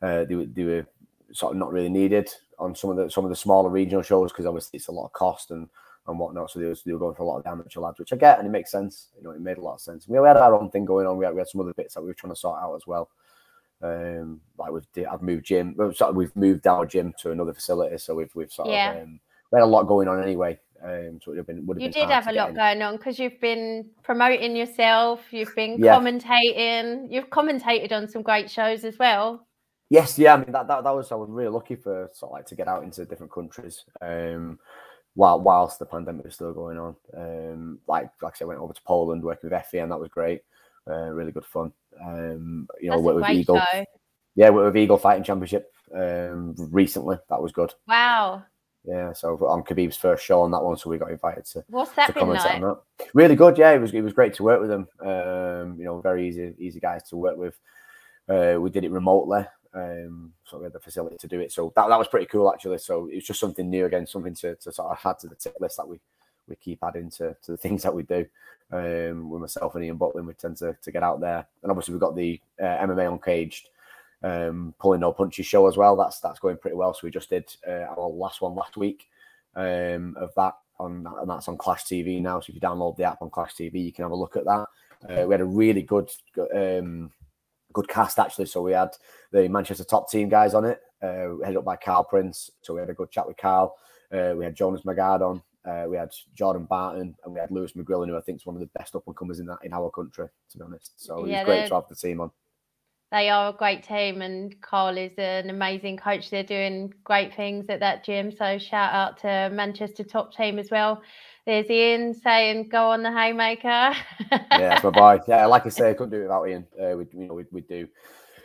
uh, 0.02 0.24
they, 0.24 0.34
they 0.46 0.64
were 0.64 0.86
sort 1.32 1.52
of 1.52 1.58
not 1.58 1.72
really 1.72 1.88
needed 1.88 2.28
on 2.58 2.74
some 2.74 2.90
of 2.90 2.96
the 2.96 3.10
some 3.10 3.24
of 3.24 3.30
the 3.30 3.36
smaller 3.36 3.68
regional 3.68 4.02
shows 4.02 4.32
because 4.32 4.46
obviously 4.46 4.78
it's 4.78 4.88
a 4.88 4.92
lot 4.92 5.06
of 5.06 5.12
cost 5.12 5.50
and 5.50 5.68
and 6.06 6.18
whatnot. 6.18 6.50
So 6.50 6.58
they 6.58 6.66
were, 6.66 6.76
they 6.84 6.92
were 6.92 6.98
going 6.98 7.14
for 7.14 7.22
a 7.22 7.26
lot 7.26 7.38
of 7.38 7.46
amateur 7.46 7.80
lads, 7.80 7.98
which 7.98 8.12
I 8.12 8.16
get, 8.16 8.38
and 8.38 8.46
it 8.46 8.50
makes 8.50 8.70
sense. 8.70 9.08
You 9.16 9.24
know, 9.24 9.30
it 9.30 9.40
made 9.40 9.58
a 9.58 9.62
lot 9.62 9.74
of 9.74 9.80
sense. 9.80 10.06
We 10.08 10.16
had 10.16 10.36
our 10.36 10.54
own 10.54 10.70
thing 10.70 10.84
going 10.84 11.06
on. 11.06 11.16
We 11.16 11.24
had, 11.24 11.34
we 11.34 11.40
had 11.40 11.48
some 11.48 11.60
other 11.60 11.72
bits 11.72 11.94
that 11.94 12.02
we 12.02 12.08
were 12.08 12.14
trying 12.14 12.32
to 12.32 12.38
sort 12.38 12.60
out 12.60 12.74
as 12.74 12.86
well. 12.86 13.10
Um, 13.84 14.40
like 14.58 14.72
we've 14.72 15.06
I've 15.10 15.22
moved 15.22 15.44
gym. 15.44 15.76
We've 16.14 16.36
moved 16.36 16.66
our 16.66 16.86
gym 16.86 17.14
to 17.18 17.32
another 17.32 17.52
facility, 17.52 17.98
so 17.98 18.14
we've 18.14 18.34
we've 18.34 18.52
sort 18.52 18.68
yeah. 18.68 18.92
of 18.92 19.02
um, 19.02 19.20
we 19.52 19.58
had 19.58 19.64
a 19.64 19.66
lot 19.66 19.86
going 19.86 20.08
on 20.08 20.22
anyway. 20.22 20.58
Um, 20.82 21.20
so 21.22 21.30
it 21.32 21.34
would 21.34 21.36
have 21.38 21.46
been. 21.46 21.66
Would 21.66 21.76
have 21.76 21.82
you 21.82 21.92
been 21.92 22.08
did 22.08 22.12
have 22.12 22.28
a 22.28 22.32
lot 22.32 22.50
in. 22.50 22.54
going 22.54 22.82
on 22.82 22.96
because 22.96 23.18
you've 23.18 23.40
been 23.40 23.90
promoting 24.02 24.56
yourself. 24.56 25.20
You've 25.30 25.54
been 25.54 25.78
yeah. 25.78 25.96
commentating. 25.96 27.08
You've 27.10 27.30
commentated 27.30 27.92
on 27.92 28.08
some 28.08 28.22
great 28.22 28.50
shows 28.50 28.84
as 28.84 28.98
well. 28.98 29.46
Yes, 29.90 30.18
yeah. 30.18 30.34
I 30.34 30.36
mean 30.38 30.52
that, 30.52 30.66
that 30.66 30.84
that 30.84 30.94
was 30.94 31.12
I 31.12 31.16
was 31.16 31.28
really 31.30 31.50
lucky 31.50 31.76
for 31.76 32.08
sort 32.14 32.30
of 32.30 32.34
like 32.34 32.46
to 32.46 32.54
get 32.54 32.68
out 32.68 32.84
into 32.84 33.04
different 33.04 33.32
countries. 33.32 33.84
Um, 34.00 34.58
while 35.14 35.40
whilst 35.40 35.78
the 35.78 35.86
pandemic 35.86 36.24
was 36.24 36.34
still 36.34 36.52
going 36.52 36.78
on. 36.78 36.96
Um, 37.16 37.78
like 37.86 38.10
like 38.22 38.34
I 38.34 38.38
said, 38.38 38.44
I 38.44 38.48
went 38.48 38.60
over 38.60 38.72
to 38.72 38.82
Poland 38.82 39.22
working 39.22 39.50
with 39.50 39.58
Effie, 39.58 39.78
and 39.78 39.90
that 39.90 40.00
was 40.00 40.08
great. 40.08 40.42
Uh, 40.88 41.10
really 41.10 41.32
good 41.32 41.46
fun. 41.46 41.72
Um, 42.04 42.68
you 42.80 42.90
know, 42.90 43.00
with 43.00 43.28
Eagle. 43.30 43.60
Show. 43.72 43.84
Yeah, 44.34 44.50
with 44.50 44.76
Eagle 44.76 44.98
Fighting 44.98 45.24
Championship 45.24 45.72
um, 45.94 46.54
recently. 46.70 47.16
That 47.30 47.40
was 47.40 47.52
good. 47.52 47.72
Wow. 47.86 48.44
Yeah, 48.84 49.14
so 49.14 49.38
on 49.46 49.62
Khabib's 49.62 49.96
first 49.96 50.24
show 50.24 50.42
on 50.42 50.50
that 50.50 50.62
one, 50.62 50.76
so 50.76 50.90
we 50.90 50.98
got 50.98 51.10
invited 51.10 51.46
to. 51.46 51.64
What's 51.68 51.92
that 51.92 52.08
to 52.08 52.12
been 52.12 52.28
like? 52.28 52.60
That. 52.60 52.80
Really 53.14 53.34
good, 53.34 53.56
yeah. 53.56 53.70
It 53.70 53.80
was 53.80 53.94
it 53.94 54.02
was 54.02 54.12
great 54.12 54.34
to 54.34 54.42
work 54.42 54.60
with 54.60 54.68
them. 54.68 54.86
Um, 55.00 55.76
you 55.78 55.84
know, 55.84 56.00
very 56.02 56.28
easy 56.28 56.54
easy 56.58 56.80
guys 56.80 57.02
to 57.04 57.16
work 57.16 57.38
with. 57.38 57.58
Uh, 58.28 58.60
we 58.60 58.68
did 58.68 58.84
it 58.84 58.90
remotely, 58.90 59.46
um, 59.72 60.32
so 60.44 60.58
we 60.58 60.64
had 60.64 60.74
the 60.74 60.80
facility 60.80 61.16
to 61.16 61.28
do 61.28 61.40
it. 61.40 61.50
So 61.50 61.72
that, 61.76 61.88
that 61.88 61.98
was 61.98 62.08
pretty 62.08 62.26
cool 62.26 62.52
actually. 62.52 62.78
So 62.78 63.08
it 63.08 63.14
was 63.14 63.24
just 63.24 63.40
something 63.40 63.70
new 63.70 63.86
again, 63.86 64.06
something 64.06 64.34
to, 64.36 64.54
to 64.56 64.72
sort 64.72 64.90
of 64.90 64.98
add 65.02 65.18
to 65.20 65.28
the 65.28 65.34
tick 65.34 65.54
list 65.60 65.78
that 65.78 65.88
we 65.88 65.98
we 66.48 66.56
keep 66.56 66.78
adding 66.82 67.10
to, 67.10 67.36
to 67.42 67.52
the 67.52 67.56
things 67.56 67.82
that 67.82 67.94
we 67.94 68.02
do. 68.02 68.26
Um, 68.72 69.30
with 69.30 69.40
myself 69.40 69.74
and 69.74 69.84
Ian 69.84 69.98
Butlin, 69.98 70.26
we 70.26 70.34
tend 70.34 70.56
to, 70.58 70.76
to 70.82 70.90
get 70.90 71.02
out 71.02 71.20
there, 71.20 71.46
and 71.62 71.70
obviously 71.70 71.92
we've 71.92 72.00
got 72.00 72.16
the 72.16 72.40
uh, 72.60 72.64
MMA 72.64 73.12
Uncaged 73.12 73.68
um, 74.24 74.74
pulling 74.80 75.00
no 75.00 75.12
punches 75.12 75.46
show 75.46 75.68
as 75.68 75.76
well. 75.76 75.96
That's 75.96 76.18
that's 76.18 76.40
going 76.40 76.56
pretty 76.56 76.76
well. 76.76 76.94
So 76.94 77.00
we 77.04 77.10
just 77.10 77.30
did 77.30 77.44
uh, 77.68 77.86
our 77.96 78.08
last 78.08 78.40
one 78.40 78.54
last 78.54 78.76
week 78.76 79.06
um, 79.54 80.16
of 80.18 80.30
that 80.36 80.54
on 80.78 81.06
and 81.20 81.30
that's 81.30 81.48
on 81.48 81.58
Clash 81.58 81.84
TV 81.84 82.20
now. 82.20 82.40
So 82.40 82.50
if 82.50 82.54
you 82.54 82.60
download 82.60 82.96
the 82.96 83.04
app 83.04 83.22
on 83.22 83.30
Clash 83.30 83.54
TV, 83.54 83.84
you 83.84 83.92
can 83.92 84.04
have 84.04 84.12
a 84.12 84.16
look 84.16 84.36
at 84.36 84.46
that. 84.46 84.66
Uh, 85.08 85.26
we 85.26 85.34
had 85.34 85.42
a 85.42 85.44
really 85.44 85.82
good 85.82 86.10
um, 86.54 87.12
good 87.72 87.88
cast 87.88 88.18
actually. 88.18 88.46
So 88.46 88.62
we 88.62 88.72
had 88.72 88.90
the 89.30 89.48
Manchester 89.48 89.84
top 89.84 90.10
team 90.10 90.30
guys 90.30 90.54
on 90.54 90.64
it, 90.64 90.80
uh, 91.02 91.36
headed 91.44 91.58
up 91.58 91.64
by 91.64 91.76
Carl 91.76 92.04
Prince. 92.04 92.50
So 92.62 92.74
we 92.74 92.80
had 92.80 92.90
a 92.90 92.94
good 92.94 93.10
chat 93.10 93.26
with 93.26 93.36
Carl. 93.36 93.76
Uh, 94.10 94.32
we 94.36 94.44
had 94.44 94.54
Jonas 94.54 94.82
Magard 94.82 95.20
on. 95.20 95.42
Uh, 95.64 95.86
we 95.88 95.96
had 95.96 96.10
Jordan 96.34 96.64
Barton 96.64 97.14
and 97.24 97.34
we 97.34 97.40
had 97.40 97.50
Lewis 97.50 97.72
McGrillen, 97.72 98.08
who 98.08 98.16
I 98.16 98.20
think 98.20 98.40
is 98.40 98.46
one 98.46 98.56
of 98.56 98.60
the 98.60 98.70
best 98.78 98.94
up 98.94 99.04
and 99.06 99.16
comers 99.16 99.40
in 99.40 99.46
that 99.46 99.58
in 99.62 99.72
our 99.72 99.90
country, 99.90 100.26
to 100.50 100.58
be 100.58 100.64
honest. 100.64 100.92
So 100.96 101.24
yeah, 101.24 101.40
it's 101.40 101.46
great 101.46 101.68
to 101.68 101.74
have 101.74 101.88
the 101.88 101.96
team 101.96 102.20
on. 102.20 102.30
They 103.12 103.30
are 103.30 103.50
a 103.50 103.52
great 103.52 103.84
team, 103.84 104.22
and 104.22 104.60
Carl 104.60 104.98
is 104.98 105.12
an 105.18 105.48
amazing 105.48 105.98
coach. 105.98 106.30
They're 106.30 106.42
doing 106.42 106.92
great 107.04 107.32
things 107.34 107.66
at 107.68 107.78
that 107.80 108.04
gym. 108.04 108.32
So 108.32 108.58
shout 108.58 108.92
out 108.92 109.18
to 109.18 109.50
Manchester 109.54 110.02
top 110.02 110.34
team 110.34 110.58
as 110.58 110.70
well. 110.70 111.00
there's 111.46 111.70
Ian 111.70 112.12
saying, 112.12 112.70
"Go 112.70 112.90
on 112.90 113.02
the 113.02 113.12
haymaker." 113.12 113.94
yeah, 114.32 114.48
that's 114.50 114.84
my 114.84 114.90
boy. 114.90 115.20
Yeah, 115.28 115.46
like 115.46 115.64
I 115.64 115.68
say, 115.68 115.90
I 115.90 115.94
couldn't 115.94 116.10
do 116.10 116.20
it 116.20 116.22
without 116.22 116.48
Ian. 116.48 116.66
Uh, 116.72 116.96
we, 116.96 117.06
you 117.12 117.26
know, 117.28 117.34
we, 117.34 117.44
we 117.52 117.60
do 117.60 117.86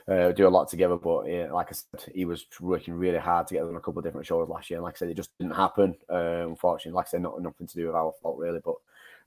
uh, 0.09 0.31
do 0.31 0.47
a 0.47 0.49
lot 0.49 0.67
together. 0.67 0.97
But 0.97 1.27
yeah, 1.27 1.51
like 1.51 1.67
I 1.69 1.73
said, 1.73 2.11
he 2.13 2.25
was 2.25 2.45
working 2.59 2.93
really 2.93 3.17
hard 3.17 3.47
to 3.47 3.53
get 3.53 3.63
on 3.63 3.75
a 3.75 3.79
couple 3.79 3.99
of 3.99 4.05
different 4.05 4.25
shows 4.25 4.49
last 4.49 4.69
year. 4.69 4.77
And 4.77 4.83
like 4.83 4.95
I 4.95 4.97
said, 4.97 5.09
it 5.09 5.17
just 5.17 5.37
didn't 5.37 5.55
happen. 5.55 5.95
Uh, 6.09 6.47
unfortunately, 6.47 6.95
like 6.95 7.07
I 7.07 7.09
said, 7.09 7.21
not 7.21 7.41
nothing 7.41 7.67
to 7.67 7.75
do 7.75 7.87
with 7.87 7.95
our 7.95 8.13
fault 8.21 8.37
really. 8.39 8.59
But 8.63 8.75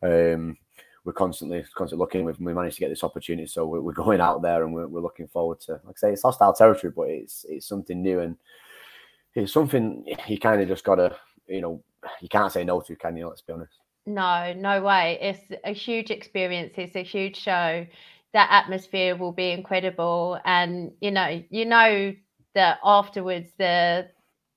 um, 0.03 0.57
we're 1.05 1.13
constantly 1.13 1.65
constantly 1.75 2.03
looking. 2.03 2.25
We've, 2.25 2.41
we 2.41 2.55
managed 2.55 2.77
to 2.77 2.81
get 2.81 2.89
this 2.89 3.05
opportunity, 3.05 3.47
so 3.47 3.67
we're, 3.67 3.81
we're 3.81 3.93
going 3.93 4.21
out 4.21 4.43
there 4.43 4.65
and 4.65 4.75
we're, 4.75 4.89
we're, 4.89 5.01
looking 5.01 5.29
forward 5.29 5.61
to. 5.63 5.73
Like 5.85 5.97
I 5.97 5.99
say, 5.99 6.13
it's 6.13 6.23
hostile 6.23 6.53
territory, 6.53 6.93
but 6.95 7.09
it's 7.09 7.47
it's 7.49 7.67
something 7.67 8.03
new 8.03 8.21
and 8.21 8.37
it's 9.35 9.53
something 9.53 10.05
you 10.27 10.39
kind 10.39 10.61
of 10.61 10.69
just 10.69 10.85
gotta, 10.85 11.17
you 11.49 11.61
know, 11.61 11.83
you 12.21 12.29
can't 12.29 12.53
say 12.53 12.65
no 12.65 12.81
to, 12.81 12.97
can 12.97 13.17
you? 13.17 13.29
Let's 13.29 13.41
be 13.41 13.53
honest. 13.53 13.73
No, 14.05 14.53
no 14.55 14.83
way. 14.83 15.19
It's 15.21 15.61
a 15.65 15.73
huge 15.73 16.11
experience. 16.11 16.75
It's 16.77 16.97
a 16.97 17.05
huge 17.05 17.37
show 17.37 17.87
that 18.33 18.49
atmosphere 18.51 19.17
will 19.17 19.33
be 19.33 19.51
incredible. 19.51 20.39
And 20.45 20.93
you 21.01 21.11
know 21.11 21.43
you 21.51 21.65
know 21.67 22.15
that 22.55 22.79
afterwards 22.85 23.51
the 23.59 24.09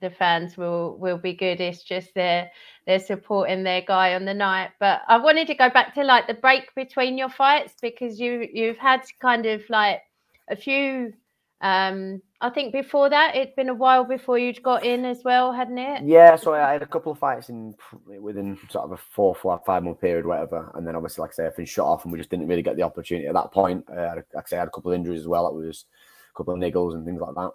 the 0.02 0.10
fans 0.10 0.58
will 0.58 0.98
will 0.98 1.18
be 1.18 1.34
good. 1.34 1.62
It's 1.62 1.84
just 1.84 2.14
they're 2.16 2.52
they're 2.86 3.00
supporting 3.00 3.64
their 3.64 3.82
guy 3.82 4.16
on 4.16 4.26
the 4.26 4.34
night. 4.34 4.72
But 4.80 5.02
i 5.08 5.18
wanted 5.18 5.48
to 5.48 5.56
go 5.56 5.70
back 5.70 5.94
to 5.96 6.04
like 6.04 6.28
the 6.28 6.34
break 6.34 6.74
between 6.76 7.18
your 7.18 7.30
fights 7.30 7.74
because 7.82 8.20
you 8.20 8.48
you've 8.54 8.78
had 8.78 9.02
kind 9.22 9.46
of 9.46 9.62
like 9.70 10.02
a 10.50 10.56
few 10.56 11.14
um 11.62 12.22
I 12.42 12.50
think 12.50 12.74
before 12.74 13.10
that, 13.10 13.36
it'd 13.36 13.56
been 13.56 13.70
a 13.70 13.74
while 13.74 14.04
before 14.04 14.38
you'd 14.38 14.62
got 14.62 14.86
in 14.86 15.04
as 15.04 15.24
well, 15.24 15.52
hadn't 15.52 15.80
it? 15.80 16.04
Yeah, 16.04 16.36
so 16.36 16.54
I 16.54 16.74
had 16.74 16.84
a 16.84 16.86
couple 16.86 17.12
of 17.12 17.18
fights 17.18 17.50
in 17.50 17.74
within 18.06 18.60
sort 18.70 18.86
of 18.86 18.92
a 18.92 18.98
four, 18.98 19.34
four, 19.34 19.60
five 19.66 19.84
month 19.84 20.00
period, 20.00 20.28
whatever. 20.28 20.70
And 20.76 20.86
then 20.86 20.96
obviously, 20.96 21.22
like 21.22 21.32
I 21.32 21.34
say, 21.34 21.50
been 21.56 21.66
shut 21.66 21.86
off, 21.86 22.04
and 22.04 22.12
we 22.12 22.20
just 22.20 22.30
didn't 22.30 22.48
really 22.48 22.62
get 22.62 22.76
the 22.76 22.84
opportunity 22.84 23.28
at 23.28 23.34
that 23.34 23.52
point. 23.52 23.86
Uh, 23.90 24.16
like 24.16 24.46
I 24.46 24.48
say, 24.48 24.58
I 24.58 24.60
had 24.60 24.68
a 24.68 24.72
couple 24.72 24.92
of 24.92 24.96
injuries 24.96 25.22
as 25.22 25.28
well. 25.28 25.48
It 25.48 25.56
was 25.56 25.86
a 26.34 26.38
couple 26.38 26.54
of 26.54 26.60
niggles 26.60 26.94
and 26.94 27.06
things 27.06 27.22
like 27.22 27.36
that. 27.36 27.52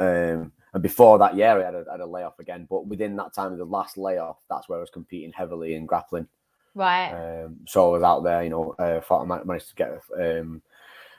Um, 0.00 0.52
and 0.72 0.82
before 0.82 1.18
that, 1.18 1.36
yeah, 1.36 1.54
I 1.54 1.64
had 1.64 1.74
a, 1.74 1.84
had 1.90 2.00
a 2.00 2.06
layoff 2.06 2.38
again. 2.38 2.66
But 2.68 2.86
within 2.86 3.14
that 3.16 3.34
time 3.34 3.52
of 3.52 3.58
the 3.58 3.64
last 3.64 3.96
layoff, 3.96 4.38
that's 4.48 4.68
where 4.68 4.78
I 4.78 4.80
was 4.80 4.90
competing 4.90 5.32
heavily 5.32 5.74
in 5.74 5.86
grappling. 5.86 6.26
Right. 6.74 7.12
Um, 7.44 7.58
so 7.66 7.90
I 7.90 7.92
was 7.92 8.02
out 8.02 8.24
there, 8.24 8.42
you 8.42 8.50
know, 8.50 8.74
uh, 8.78 9.00
thought 9.02 9.30
I 9.30 9.44
managed 9.44 9.68
to 9.68 9.74
get 9.74 10.00
um, 10.18 10.62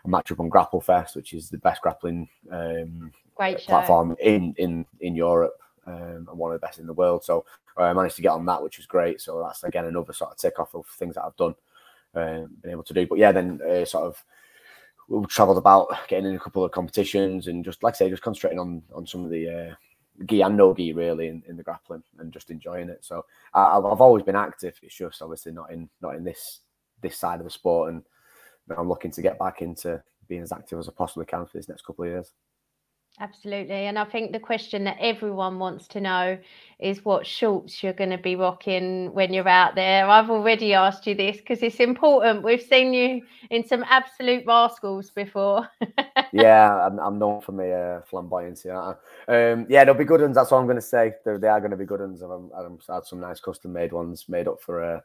a 0.04 0.10
match 0.10 0.32
up 0.32 0.40
on 0.40 0.50
Grapple 0.50 0.82
Fest, 0.82 1.16
which 1.16 1.34
is 1.34 1.50
the 1.50 1.58
best 1.58 1.82
grappling 1.82 2.28
um, 2.52 3.12
platform 3.36 4.16
in 4.22 4.54
in 4.58 4.86
in 5.00 5.16
Europe 5.16 5.58
um, 5.88 6.28
and 6.30 6.38
one 6.38 6.52
of 6.52 6.60
the 6.60 6.66
best 6.66 6.80
in 6.80 6.88
the 6.88 6.94
world. 6.94 7.24
So 7.24 7.46
uh, 7.78 7.84
I 7.84 7.94
managed 7.94 8.16
to 8.18 8.22
get 8.22 8.32
on 8.32 8.46
that, 8.46 8.62
which 8.62 8.78
was 8.78 8.86
great. 8.86 9.22
So 9.22 9.42
that's 9.44 9.64
again 9.64 9.86
another 9.86 10.14
sort 10.14 10.32
of 10.32 10.38
tick 10.38 10.60
off 10.60 10.76
of 10.76 10.86
things 10.86 11.16
that 11.16 11.24
I've 11.24 11.36
done, 11.38 11.56
um, 12.16 12.50
been 12.62 12.72
able 12.72 12.84
to 12.84 12.94
do. 12.94 13.08
But 13.08 13.20
yeah, 13.20 13.32
then 13.32 13.60
uh, 13.68 13.86
sort 13.86 14.06
of 14.06 14.24
we 15.08 15.26
travelled 15.26 15.58
about 15.58 15.90
getting 16.08 16.30
in 16.30 16.36
a 16.36 16.40
couple 16.40 16.64
of 16.64 16.72
competitions 16.72 17.48
and 17.48 17.66
just 17.66 17.84
like 17.84 17.96
I 17.96 17.98
say, 17.98 18.10
just 18.10 18.24
concentrating 18.24 18.60
on 18.60 18.82
on 18.94 19.06
some 19.06 19.24
of 19.26 19.32
the 19.32 19.50
uh, 19.50 19.76
gi 20.26 20.42
and 20.42 20.58
no 20.58 20.74
gi 20.74 20.94
really 20.94 21.28
in, 21.28 21.44
in 21.48 21.58
the 21.58 21.64
grappling 21.64 22.04
and 22.20 22.32
just 22.32 22.52
enjoying 22.52 22.90
it. 22.90 23.00
So 23.02 23.26
I, 23.54 23.78
I've, 23.78 23.86
I've 23.86 24.02
always 24.02 24.24
been 24.24 24.36
active. 24.36 24.80
It's 24.82 24.96
just 24.96 25.22
obviously 25.22 25.52
not 25.52 25.72
in 25.72 25.90
not 26.02 26.16
in 26.16 26.24
this 26.24 26.60
this 27.02 27.18
side 27.18 27.40
of 27.40 27.46
the 27.46 27.50
sport 27.50 27.92
and 27.92 28.04
I'm 28.78 28.90
looking 28.90 29.12
to 29.12 29.22
get 29.22 29.40
back 29.40 29.62
into 29.62 30.02
being 30.28 30.42
as 30.42 30.52
active 30.52 30.80
as 30.80 30.88
I 30.88 30.92
possibly 30.92 31.26
can 31.26 31.46
for 31.46 31.52
these 31.58 31.70
next 31.70 31.86
couple 31.86 32.06
of 32.06 32.12
years. 32.12 32.34
Absolutely. 33.20 33.86
And 33.86 34.00
I 34.00 34.06
think 34.06 34.32
the 34.32 34.40
question 34.40 34.86
that 34.86 34.96
everyone 35.00 35.60
wants 35.60 35.88
to 35.90 36.02
know 36.02 36.38
is 36.80 37.04
what 37.04 37.28
shorts 37.28 37.84
you're 37.84 37.92
going 37.94 38.10
to 38.10 38.18
be 38.18 38.38
rocking 38.38 39.14
when 39.14 39.34
you're 39.34 39.50
out 39.50 39.76
there. 39.76 40.10
I've 40.10 40.30
already 40.30 40.74
asked 40.74 41.06
you 41.06 41.14
this 41.14 41.38
because 41.38 41.62
it's 41.62 41.76
important. 41.76 42.42
We've 42.42 42.62
seen 42.62 42.94
you 42.94 43.22
in 43.50 43.68
some 43.68 43.84
absolute 43.90 44.46
rascals 44.48 45.10
before. 45.10 45.68
yeah, 46.32 46.88
I'm, 46.88 47.00
I'm, 47.00 47.20
known 47.20 47.42
for 47.42 47.52
my 47.52 47.70
uh, 47.70 48.02
flamboyancy. 48.10 48.72
Um, 49.28 49.66
yeah, 49.70 49.84
they'll 49.84 49.94
be 49.94 50.06
good 50.06 50.22
ones. 50.22 50.36
That's 50.36 50.50
what 50.50 50.60
I'm 50.60 50.66
going 50.66 50.78
to 50.78 50.82
say. 50.82 51.14
They're, 51.26 51.38
they 51.38 51.50
are 51.50 51.60
going 51.60 51.72
to 51.72 51.78
be 51.78 51.86
good 51.86 52.00
ones. 52.00 52.24
I've, 52.24 52.32
I've 52.58 52.96
had 52.96 53.06
some 53.06 53.20
nice 53.20 53.42
custom 53.42 53.74
made 53.74 53.92
ones 53.92 54.30
made 54.30 54.48
up 54.48 54.62
for 54.62 54.82
uh, 54.82 55.02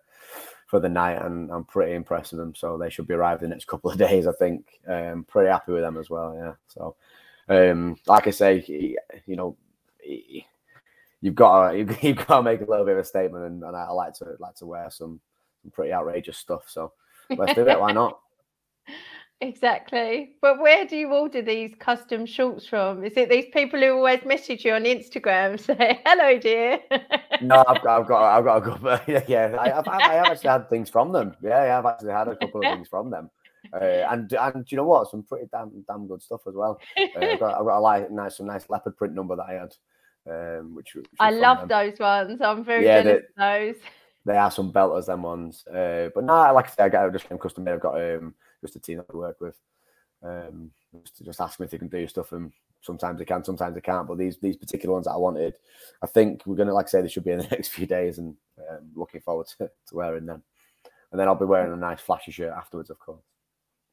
for 0.67 0.81
the 0.81 0.89
night, 0.89 1.23
and 1.25 1.51
I'm 1.51 1.65
pretty 1.65 1.95
impressed 1.95 2.33
with 2.33 2.41
them. 2.41 2.55
So 2.55 2.77
they 2.77 2.91
should 2.91 3.07
be 3.07 3.15
arriving 3.15 3.49
the 3.49 3.55
next 3.55 3.67
couple 3.67 3.91
of 3.91 3.99
days. 4.07 4.27
I 4.27 4.33
think. 4.33 4.67
Um, 4.87 5.25
pretty 5.29 5.51
happy 5.51 5.73
with 5.73 5.83
them 5.83 5.97
as 5.97 6.11
well. 6.11 6.35
Yeah. 6.37 6.53
So, 6.69 6.97
um, 7.49 7.97
like 8.07 8.27
I 8.27 8.31
say, 8.31 8.65
you 9.27 9.37
know, 9.37 9.57
you've 11.21 11.35
got 11.35 11.73
to 11.73 11.79
you've 12.03 12.27
got 12.27 12.39
to 12.39 12.43
make 12.43 12.61
a 12.61 12.65
little 12.65 12.85
bit 12.85 12.95
of 12.95 13.01
a 13.01 13.05
statement, 13.05 13.45
and, 13.45 13.63
and 13.63 13.77
I 13.77 13.91
like 13.91 14.15
to 14.15 14.37
like 14.39 14.57
to 14.57 14.67
wear 14.67 14.91
some, 14.91 15.21
some 15.63 15.71
pretty 15.71 15.93
outrageous 15.93 16.39
stuff. 16.39 16.65
So 16.67 16.93
let's 17.31 17.55
do 17.55 17.67
it. 17.67 17.81
Why 17.81 17.93
not? 17.93 18.19
Exactly. 19.43 20.33
But 20.41 20.61
where 20.61 20.87
do 20.87 20.97
you 20.97 21.13
order 21.13 21.43
these 21.43 21.75
custom 21.79 22.25
shorts 22.25 22.67
from? 22.67 23.05
Is 23.05 23.13
it 23.17 23.29
these 23.29 23.47
people 23.53 23.79
who 23.79 23.93
always 23.93 24.25
message 24.25 24.65
you 24.65 24.73
on 24.73 24.85
Instagram 24.85 25.61
say, 25.67 26.01
"Hello, 26.07 26.39
dear"? 26.39 26.81
no, 27.43 27.63
I've 27.69 27.83
got, 27.83 28.01
I've 28.01 28.09
got, 28.09 28.39
I've 28.39 28.45
got 28.45 28.57
a 28.57 28.61
couple. 28.63 28.99
Yeah, 29.13 29.23
yeah. 29.29 29.57
I, 29.61 29.69
have 29.69 29.89
I 29.89 30.15
have 30.15 30.27
actually 30.27 30.49
had 30.49 30.71
things 30.71 30.89
from 30.89 31.13
them. 31.13 31.37
Yeah, 31.43 31.65
yeah, 31.67 31.79
I've 31.79 31.87
actually 31.87 32.13
had 32.13 32.29
a 32.29 32.37
couple 32.37 32.65
of 32.65 32.73
things 32.75 32.89
from 32.89 33.11
them. 33.11 33.31
Uh, 33.75 33.85
and 34.11 34.33
and 34.33 34.73
you 34.73 34.77
know 34.77 34.85
what? 34.85 35.11
Some 35.11 35.23
pretty 35.23 35.49
damn 35.53 35.85
damn 35.87 36.07
good 36.07 36.23
stuff 36.23 36.41
as 36.49 36.55
well. 36.55 36.81
Uh, 36.99 37.21
I've, 37.21 37.41
got, 37.41 37.59
I've 37.59 37.67
got 37.67 37.79
a 37.79 37.81
like, 37.81 38.11
nice 38.11 38.39
some 38.39 38.47
nice 38.47 38.71
leopard 38.71 38.97
print 38.97 39.15
number 39.15 39.37
that 39.37 39.47
I 39.49 39.53
had. 39.55 39.75
Um, 40.29 40.75
which, 40.75 40.95
which 40.95 41.07
I 41.21 41.31
love 41.31 41.69
those 41.69 41.99
ones. 42.01 42.41
I'm 42.41 42.65
very 42.65 42.85
yeah, 42.85 43.03
jealous 43.03 43.23
of 43.23 43.37
those. 43.39 43.75
They 44.25 44.37
are 44.37 44.51
some 44.51 44.73
belters, 44.73 45.07
them 45.07 45.23
ones. 45.23 45.65
Uh, 45.69 46.09
but 46.15 46.25
no, 46.25 46.53
like 46.55 46.67
I 46.67 46.71
said, 46.71 46.85
I 46.87 46.89
got 46.89 47.13
just 47.13 47.29
came 47.29 47.39
custom 47.39 47.65
made. 47.65 47.75
I've 47.75 47.81
got 47.81 48.01
um 48.01 48.35
just 48.61 48.77
a 48.77 48.81
team 48.81 48.99
that 48.99 49.07
I 49.13 49.17
work 49.17 49.41
with. 49.41 49.55
Um, 50.23 50.71
just, 51.03 51.25
just 51.25 51.41
ask 51.41 51.61
me 51.61 51.65
if 51.65 51.71
they 51.71 51.79
can 51.79 51.89
do 51.89 52.07
stuff, 52.09 52.33
and 52.33 52.53
sometimes 52.81 53.19
they 53.19 53.25
can, 53.25 53.45
sometimes 53.45 53.75
they 53.75 53.81
can't. 53.81 54.09
But 54.09 54.19
these 54.19 54.39
these 54.39 54.57
particular 54.57 54.93
ones 54.95 55.07
that 55.07 55.13
I 55.13 55.19
wanted, 55.19 55.55
I 56.03 56.07
think 56.07 56.43
we're 56.47 56.57
gonna 56.57 56.75
like 56.75 56.87
I 56.87 56.89
say 56.89 57.03
they 57.03 57.09
should 57.09 57.25
be 57.25 57.33
in 57.33 57.39
the 57.39 57.49
next 57.49 57.69
few 57.69 57.87
days, 57.87 58.19
and 58.19 58.35
um, 58.71 58.91
looking 58.95 59.21
forward 59.21 59.47
to, 59.59 59.71
to 59.89 59.95
wearing 59.95 60.27
them. 60.27 60.43
And 61.11 61.21
then 61.21 61.29
I'll 61.29 61.35
be 61.35 61.45
wearing 61.45 61.73
a 61.73 61.77
nice 61.77 62.01
flashy 62.01 62.33
shirt 62.33 62.53
afterwards, 62.53 62.91
of 62.91 62.99
course. 62.99 63.23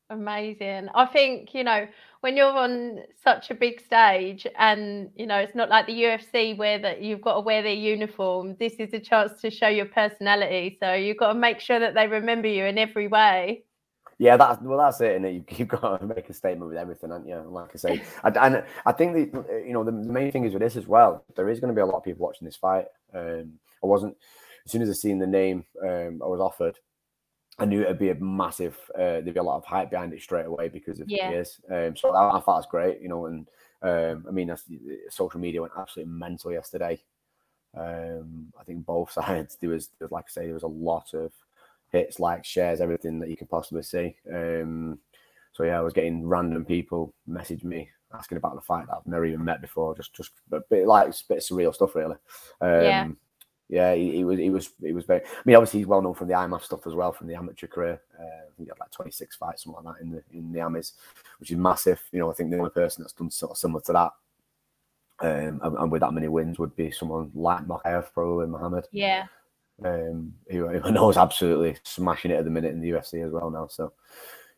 Amazing. 0.10 0.90
I 0.94 1.06
think, 1.06 1.54
you 1.54 1.64
know, 1.64 1.88
when 2.22 2.38
you're 2.38 2.52
on 2.52 3.00
such 3.24 3.50
a 3.50 3.56
big 3.56 3.82
stage 3.82 4.46
and, 4.60 5.10
you 5.16 5.26
know, 5.26 5.38
it's 5.38 5.56
not 5.56 5.70
like 5.70 5.88
the 5.88 5.94
UFC 5.94 6.58
where 6.58 6.78
that 6.80 7.02
you've 7.02 7.22
got 7.22 7.36
to 7.36 7.40
wear 7.40 7.64
their 7.64 7.74
uniform. 7.74 8.56
This 8.60 8.74
is 8.74 8.94
a 8.94 9.00
chance 9.00 9.42
to 9.42 9.50
show 9.50 9.70
your 9.70 9.86
personality. 9.86 10.78
So 10.80 10.94
you've 10.94 11.18
got 11.18 11.34
to 11.34 11.40
make 11.40 11.60
sure 11.60 11.80
that 11.80 11.96
they 11.96 12.08
remember 12.08 12.48
you 12.48 12.66
in 12.66 12.78
every 12.78 13.08
way. 13.08 13.64
Yeah, 14.24 14.38
that's 14.38 14.62
well, 14.62 14.78
that's 14.78 15.02
it, 15.02 15.18
and 15.18 15.26
you, 15.26 15.44
you've 15.58 15.68
got 15.68 16.00
to 16.00 16.06
make 16.06 16.30
a 16.30 16.34
statement 16.34 16.70
with 16.70 16.78
everything, 16.78 17.10
haven't 17.10 17.28
you? 17.28 17.44
Like 17.46 17.72
I 17.74 17.78
say, 17.78 18.02
and 18.24 18.64
I 18.86 18.92
think 18.94 19.14
the 19.14 19.64
you 19.66 19.74
know 19.74 19.84
the, 19.84 19.92
main 19.92 20.32
thing 20.32 20.46
is 20.46 20.54
with 20.54 20.62
this 20.62 20.78
as 20.78 20.88
well. 20.88 21.26
There 21.36 21.50
is 21.50 21.60
going 21.60 21.74
to 21.74 21.76
be 21.76 21.82
a 21.82 21.86
lot 21.86 21.98
of 21.98 22.06
people 22.06 22.26
watching 22.26 22.46
this 22.46 22.56
fight. 22.56 22.86
Um, 23.14 23.60
I 23.84 23.88
wasn't 23.88 24.16
as 24.66 24.72
soon 24.72 24.82
as 24.82 24.90
I 24.90 24.94
seen 24.94 25.20
the 25.20 25.28
name, 25.28 25.66
um, 25.82 26.22
I 26.24 26.28
was 26.28 26.40
offered. 26.40 26.80
I 27.60 27.66
knew 27.66 27.82
it'd 27.82 28.00
be 28.00 28.12
a 28.12 28.16
massive. 28.16 28.78
Uh, 28.96 29.20
there'd 29.20 29.34
be 29.34 29.40
a 29.40 29.44
lot 29.44 29.58
of 29.58 29.66
hype 29.66 29.92
behind 29.92 30.14
it 30.14 30.22
straight 30.22 30.46
away 30.46 30.70
because 30.70 31.02
of 31.02 31.10
yeah. 31.10 31.30
years. 31.30 31.60
Um, 31.70 31.98
so 31.98 32.16
I, 32.16 32.38
I 32.38 32.40
thought 32.40 32.58
was 32.58 32.66
great, 32.66 33.02
you 33.02 33.10
know. 33.10 33.26
And 33.26 33.50
um, 33.82 34.26
I 34.26 34.32
mean, 34.32 34.56
social 35.10 35.40
media 35.42 35.62
went 35.62 35.74
absolutely 35.78 36.14
mental 36.14 36.54
yesterday. 36.54 37.02
Um, 37.78 38.54
I 38.58 38.64
think 38.64 38.86
both 38.86 39.12
sides 39.20 39.58
there 39.60 39.72
was, 39.72 39.90
there 40.00 40.06
was, 40.06 40.14
like 40.14 40.26
I 40.30 40.32
say, 40.32 40.46
there 40.46 40.54
was 40.54 40.64
a 40.64 40.68
lot 40.68 41.14
of 41.14 41.34
hits, 41.94 42.20
likes, 42.20 42.48
shares, 42.48 42.82
everything 42.82 43.20
that 43.20 43.30
you 43.30 43.38
can 43.38 43.48
possibly 43.48 43.84
see. 43.84 44.16
Um, 44.34 45.00
so 45.54 45.64
yeah, 45.64 45.78
I 45.78 45.82
was 45.82 45.94
getting 45.94 46.28
random 46.28 46.66
people 46.66 47.14
message 47.28 47.64
me 47.64 47.90
asking 48.14 48.38
about 48.38 48.56
the 48.56 48.62
fight 48.62 48.88
that 48.88 48.98
I've 48.98 49.08
never 49.08 49.26
even 49.26 49.46
met 49.46 49.62
before. 49.62 49.96
Just 49.96 50.14
just 50.14 50.32
a 50.52 50.60
bit 50.70 50.88
like 50.88 51.08
a 51.08 51.14
bit 51.30 51.40
surreal 51.40 51.74
stuff, 51.74 51.96
really. 51.96 52.18
Um, 52.60 52.82
yeah. 52.82 53.08
Yeah, 53.70 53.96
he, 53.96 54.12
he, 54.12 54.24
was 54.24 54.38
he 54.38 54.50
was 54.50 54.70
he 54.82 54.92
was 54.92 55.06
very. 55.06 55.22
I 55.22 55.42
mean, 55.46 55.56
obviously 55.56 55.80
he's 55.80 55.88
well 55.88 56.02
known 56.02 56.14
from 56.14 56.28
the 56.28 56.34
IMMAF 56.34 56.64
stuff 56.64 56.86
as 56.86 56.94
well, 56.94 57.12
from 57.12 57.28
the 57.28 57.36
amateur 57.36 57.66
career. 57.66 58.02
Uh, 58.20 58.24
I 58.24 58.52
he 58.58 58.66
had 58.66 58.80
like 58.80 58.92
26 58.92 59.36
fights, 59.38 59.64
something 59.64 59.84
like 59.84 59.96
that, 59.96 60.04
in 60.04 60.12
the 60.12 60.24
in 60.32 60.52
the 60.52 60.60
AMIs, 60.60 60.94
which 61.40 61.50
is 61.50 61.58
massive. 61.58 62.00
You 62.12 62.20
know, 62.20 62.30
I 62.30 62.34
think 62.34 62.52
the 62.52 62.58
only 62.58 62.70
person 62.70 63.04
that's 63.04 63.14
done 63.14 63.32
sort 63.32 63.52
of 63.52 63.58
similar 63.58 63.82
to 63.82 63.94
that, 63.94 64.12
um, 65.22 65.62
and, 65.64 65.78
and 65.78 65.92
with 65.92 66.02
that 66.02 66.14
many 66.14 66.28
wins, 66.28 66.60
would 66.60 66.76
be 66.76 66.92
someone 66.92 67.32
like 67.34 67.66
Mokaev, 67.66 68.14
probably 68.14 68.48
Muhammad. 68.48 68.88
Yeah 68.92 69.28
um, 69.84 70.34
who, 70.50 70.68
who 70.68 70.84
I 70.84 70.92
know 70.92 71.10
is 71.10 71.18
absolutely 71.18 71.78
smashing 71.84 72.32
it 72.32 72.36
at 72.36 72.46
the 72.46 72.52
minute 72.52 72.74
in 72.74 72.82
the 72.82 72.90
UFC 72.90 73.26
as 73.26 73.32
well 73.32 73.50
now. 73.50 73.68
So, 73.68 73.94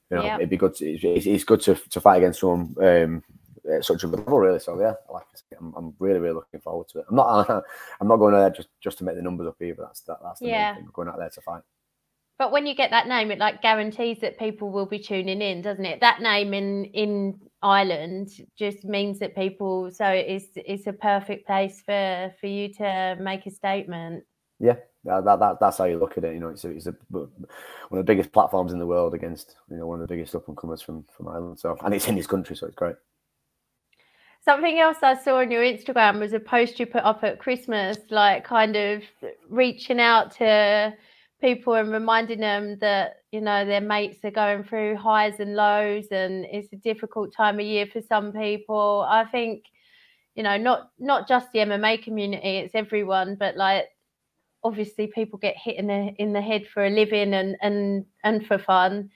you 0.10 0.18
know, 0.18 0.24
yeah. 0.24 0.36
it'd 0.36 0.50
be 0.50 0.58
good. 0.58 0.76
To, 0.76 0.86
it's, 0.86 1.26
it's, 1.26 1.44
good 1.44 1.62
to, 1.62 1.76
to 1.76 2.02
fight 2.02 2.18
against 2.18 2.40
someone 2.40 2.76
um, 2.82 3.24
at 3.72 3.86
such 3.86 4.04
a 4.04 4.08
level, 4.08 4.40
really. 4.40 4.60
So, 4.60 4.80
yeah, 4.80 4.94
like 5.12 5.26
I'm, 5.60 5.74
I'm 5.76 5.94
really, 6.00 6.20
really 6.20 6.36
looking 6.36 6.60
forward 6.60 6.88
to 6.90 7.00
it. 7.00 7.06
I'm 7.10 7.16
not, 7.16 7.50
I'm 8.02 8.08
not 8.08 8.18
going 8.18 8.36
out 8.36 8.40
there 8.40 8.50
just, 8.50 8.70
just 8.82 8.98
to 9.00 9.04
make 9.04 9.16
the 9.16 9.22
numbers 9.22 9.48
up 9.48 9.62
either. 9.62 9.84
That's 9.84 10.02
that, 10.02 10.18
that's 10.24 10.40
the 10.40 10.48
yeah. 10.48 10.74
main 10.74 10.76
thing. 10.76 10.86
I'm 10.86 10.92
going 10.94 11.08
out 11.08 11.18
there 11.18 11.30
to 11.30 11.42
fight. 11.42 11.62
But 12.38 12.52
when 12.52 12.66
you 12.66 12.76
get 12.76 12.92
that 12.92 13.08
name, 13.08 13.32
it 13.32 13.40
like 13.40 13.62
guarantees 13.62 14.20
that 14.20 14.38
people 14.38 14.70
will 14.70 14.86
be 14.86 15.00
tuning 15.00 15.42
in, 15.42 15.62
doesn't 15.62 15.86
it? 15.86 16.02
That 16.02 16.22
name 16.22 16.54
in 16.54 16.86
in 16.86 17.40
Ireland 17.62 18.30
just 18.58 18.84
means 18.84 19.20
that 19.20 19.36
people. 19.36 19.90
So 19.90 20.06
it's 20.06 20.50
it's 20.56 20.88
a 20.88 20.94
perfect 20.94 21.48
place 21.48 21.82
for 21.82 22.34
for 22.40 22.48
you 22.48 22.74
to 22.74 23.18
make 23.22 23.46
a 23.46 23.52
statement. 23.52 24.26
Yeah, 24.60 24.76
that, 25.04 25.26
that, 25.26 25.58
that's 25.60 25.78
how 25.78 25.86
you 25.86 25.98
look 25.98 26.18
at 26.18 26.24
it. 26.24 26.34
You 26.34 26.40
know, 26.40 26.50
it's 26.50 26.64
a, 26.64 26.70
it's 26.70 26.88
a, 26.88 26.96
one 27.12 27.30
of 27.92 27.98
the 27.98 28.04
biggest 28.04 28.32
platforms 28.32 28.72
in 28.72 28.80
the 28.80 28.88
world 28.88 29.14
against 29.14 29.56
you 29.70 29.78
know 29.78 29.88
one 29.88 30.02
of 30.02 30.08
the 30.08 30.14
biggest 30.14 30.36
up 30.36 30.48
and 30.48 30.58
comers 30.58 30.82
from 30.82 31.06
from 31.16 31.28
Ireland. 31.28 31.60
So 31.60 31.78
and 31.84 31.94
it's 31.94 32.08
in 32.08 32.18
his 32.18 32.28
country, 32.28 32.56
so 32.56 32.68
it's 32.68 32.76
great. 32.76 32.96
Something 34.44 34.80
else 34.80 34.98
I 35.02 35.16
saw 35.16 35.40
on 35.40 35.50
your 35.50 35.64
Instagram 35.64 36.20
was 36.20 36.34
a 36.34 36.40
post 36.40 36.80
you 36.80 36.86
put 36.86 37.04
up 37.04 37.24
at 37.24 37.40
Christmas, 37.40 37.98
like 38.12 38.44
kind 38.44 38.76
of 38.76 39.02
reaching 39.50 40.00
out 40.00 40.32
to 40.38 40.94
people 41.42 41.74
and 41.74 41.92
reminding 41.92 42.40
them 42.40 42.78
that 42.80 43.18
you 43.32 43.42
know 43.42 43.66
their 43.66 43.82
mates 43.82 44.24
are 44.24 44.32
going 44.32 44.64
through 44.64 44.96
highs 44.96 45.40
and 45.40 45.56
lows, 45.56 46.06
and 46.12 46.46
it's 46.46 46.72
a 46.74 46.78
difficult 46.78 47.34
time 47.34 47.60
of 47.60 47.66
year 47.66 47.88
for 47.88 48.02
some 48.02 48.32
people. 48.32 49.06
I 49.10 49.26
think 49.26 49.66
you 50.36 50.44
know 50.44 50.58
not 50.58 50.92
not 51.00 51.28
just 51.28 51.52
the 51.52 51.60
MMA 51.60 52.04
community, 52.04 52.58
it's 52.60 52.76
everyone, 52.76 53.36
but 53.36 53.58
like 53.58 53.86
obviously 54.66 55.08
people 55.08 55.38
get 55.38 55.56
hit 55.56 55.78
in 55.78 55.88
the 55.88 56.14
in 56.18 56.34
the 56.34 56.42
head 56.42 56.68
for 56.68 56.86
a 56.86 56.90
living 56.90 57.34
and 57.34 57.56
and 57.62 58.06
and 58.24 58.46
for 58.48 58.58
fun. 58.58 59.12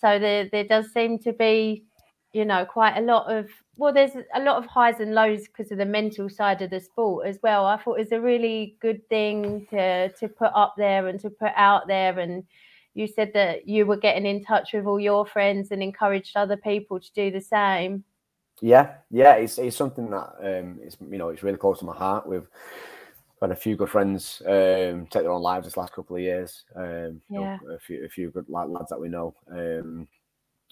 So 0.00 0.18
there 0.18 0.48
there 0.50 0.64
does 0.64 0.92
seem 0.92 1.18
to 1.20 1.32
be 1.32 1.84
you 2.32 2.44
know 2.44 2.64
quite 2.64 2.96
a 2.96 3.00
lot 3.00 3.32
of 3.32 3.48
well 3.76 3.92
there's 3.92 4.16
a 4.34 4.40
lot 4.40 4.56
of 4.56 4.66
highs 4.66 5.00
and 5.00 5.14
lows 5.14 5.46
because 5.46 5.70
of 5.70 5.78
the 5.78 5.86
mental 5.86 6.28
side 6.28 6.60
of 6.60 6.70
the 6.70 6.80
sport 6.80 7.26
as 7.26 7.38
well. 7.42 7.64
I 7.64 7.76
thought 7.76 7.98
it 7.98 8.10
was 8.10 8.12
a 8.12 8.20
really 8.20 8.76
good 8.80 9.08
thing 9.08 9.66
to 9.70 10.10
to 10.10 10.28
put 10.28 10.50
up 10.54 10.74
there 10.76 11.06
and 11.06 11.20
to 11.20 11.30
put 11.30 11.52
out 11.56 11.86
there. 11.86 12.18
And 12.18 12.42
you 12.94 13.06
said 13.06 13.30
that 13.34 13.68
you 13.68 13.86
were 13.86 13.96
getting 13.96 14.26
in 14.26 14.44
touch 14.44 14.72
with 14.74 14.84
all 14.84 15.00
your 15.00 15.24
friends 15.24 15.70
and 15.70 15.82
encouraged 15.82 16.36
other 16.36 16.56
people 16.56 16.98
to 17.00 17.12
do 17.14 17.30
the 17.30 17.40
same. 17.40 18.04
Yeah 18.60 18.94
yeah 19.10 19.34
it's, 19.34 19.58
it's 19.58 19.76
something 19.76 20.10
that 20.10 20.34
um 20.40 20.80
it's 20.82 20.96
you 21.08 21.18
know 21.18 21.28
it's 21.28 21.42
really 21.44 21.56
close 21.56 21.78
to 21.78 21.84
my 21.84 21.96
heart 21.96 22.26
with 22.26 22.46
had 23.42 23.50
a 23.50 23.56
few 23.56 23.76
good 23.76 23.90
friends 23.90 24.40
um, 24.46 25.06
take 25.10 25.22
their 25.22 25.32
own 25.32 25.42
lives 25.42 25.66
this 25.66 25.76
last 25.76 25.92
couple 25.92 26.16
of 26.16 26.22
years. 26.22 26.64
Um, 26.74 27.20
yeah. 27.28 27.58
You 27.60 27.68
know, 27.68 27.74
a 27.74 27.78
few 27.78 28.04
a 28.04 28.08
few 28.08 28.30
good 28.30 28.46
lads 28.48 28.88
that 28.90 29.00
we 29.00 29.08
know. 29.08 29.34
Um, 29.50 30.08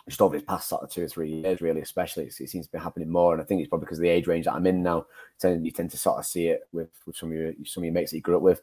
just 0.09 0.23
over 0.23 0.37
this 0.37 0.45
past 0.47 0.69
sort 0.69 0.83
of 0.83 0.91
two 0.91 1.05
or 1.05 1.09
three 1.09 1.31
years, 1.31 1.61
really, 1.61 1.81
especially 1.81 2.25
it 2.25 2.33
seems 2.33 2.67
to 2.67 2.73
be 2.73 2.79
happening 2.79 3.11
more. 3.11 3.33
And 3.33 3.43
I 3.43 3.45
think 3.45 3.61
it's 3.61 3.69
probably 3.69 3.85
because 3.85 3.99
of 3.99 4.03
the 4.03 4.09
age 4.09 4.27
range 4.27 4.47
that 4.47 4.55
I'm 4.55 4.67
in 4.67 4.83
now. 4.83 4.97
You 4.97 5.05
tend, 5.41 5.67
you 5.67 5.71
tend 5.73 5.91
to 5.91 5.99
sort 5.99 6.19
of 6.19 6.27
see 6.27 6.49
it 6.49 6.63
with, 6.73 6.89
with 7.07 7.17
some 7.17 7.31
of 7.31 7.37
your 7.37 7.53
some 7.65 7.83
of 7.83 7.85
your 7.85 7.93
mates 7.93 8.11
that 8.11 8.17
you 8.17 8.23
grew 8.23 8.37
up 8.37 8.43
with. 8.43 8.63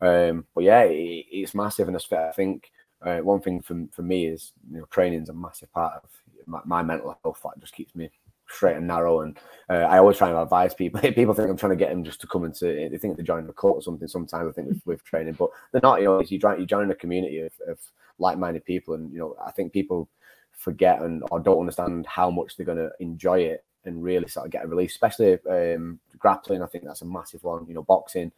Um, 0.00 0.46
but 0.54 0.64
yeah, 0.64 0.82
it, 0.82 1.26
it's 1.30 1.54
massive, 1.54 1.88
and 1.88 1.96
I 1.96 2.32
think 2.32 2.70
uh, 3.02 3.18
one 3.18 3.40
thing 3.40 3.62
for 3.62 3.86
for 3.92 4.02
me 4.02 4.26
is 4.26 4.52
you 4.70 4.78
know 4.78 4.86
training 4.86 5.22
is 5.22 5.28
a 5.28 5.34
massive 5.34 5.72
part 5.72 5.94
of 6.02 6.10
my, 6.46 6.60
my 6.64 6.82
mental 6.82 7.16
health. 7.22 7.40
That 7.42 7.60
just 7.60 7.74
keeps 7.74 7.94
me 7.94 8.10
straight 8.48 8.76
and 8.76 8.86
narrow. 8.86 9.20
And 9.20 9.38
uh, 9.68 9.86
I 9.88 9.98
always 9.98 10.18
try 10.18 10.28
and 10.28 10.38
advise 10.38 10.74
people. 10.74 11.00
people 11.12 11.34
think 11.34 11.50
I'm 11.50 11.56
trying 11.56 11.70
to 11.70 11.76
get 11.76 11.90
them 11.90 12.04
just 12.04 12.20
to 12.22 12.26
come 12.26 12.44
into. 12.44 12.66
They 12.66 12.98
think 12.98 13.16
they're 13.16 13.24
joining 13.24 13.48
a 13.48 13.52
cult 13.52 13.76
or 13.76 13.82
something. 13.82 14.08
Sometimes 14.08 14.48
I 14.48 14.52
think 14.52 14.68
with, 14.68 14.82
with 14.86 15.04
training, 15.04 15.34
but 15.34 15.50
they're 15.72 15.80
not. 15.82 16.00
You 16.00 16.06
know, 16.06 16.20
you 16.20 16.38
join 16.38 16.60
you 16.60 16.66
join 16.66 16.90
a 16.90 16.94
community 16.94 17.40
of, 17.40 17.52
of 17.68 17.78
like-minded 18.18 18.64
people, 18.64 18.94
and 18.94 19.12
you 19.12 19.18
know, 19.18 19.36
I 19.44 19.50
think 19.50 19.72
people 19.72 20.08
forget 20.52 21.02
and 21.02 21.22
or 21.30 21.40
don't 21.40 21.60
understand 21.60 22.06
how 22.06 22.30
much 22.30 22.56
they're 22.56 22.66
going 22.66 22.78
to 22.78 22.90
enjoy 23.00 23.40
it 23.40 23.64
and 23.84 24.02
really 24.02 24.28
sort 24.28 24.46
of 24.46 24.52
get 24.52 24.64
a 24.64 24.68
release, 24.68 24.92
especially 24.92 25.38
um, 25.50 25.98
grappling. 26.18 26.62
I 26.62 26.66
think 26.66 26.84
that's 26.84 27.02
a 27.02 27.06
massive 27.06 27.42
one. 27.42 27.66
You 27.66 27.74
know, 27.74 27.82
boxing. 27.82 28.32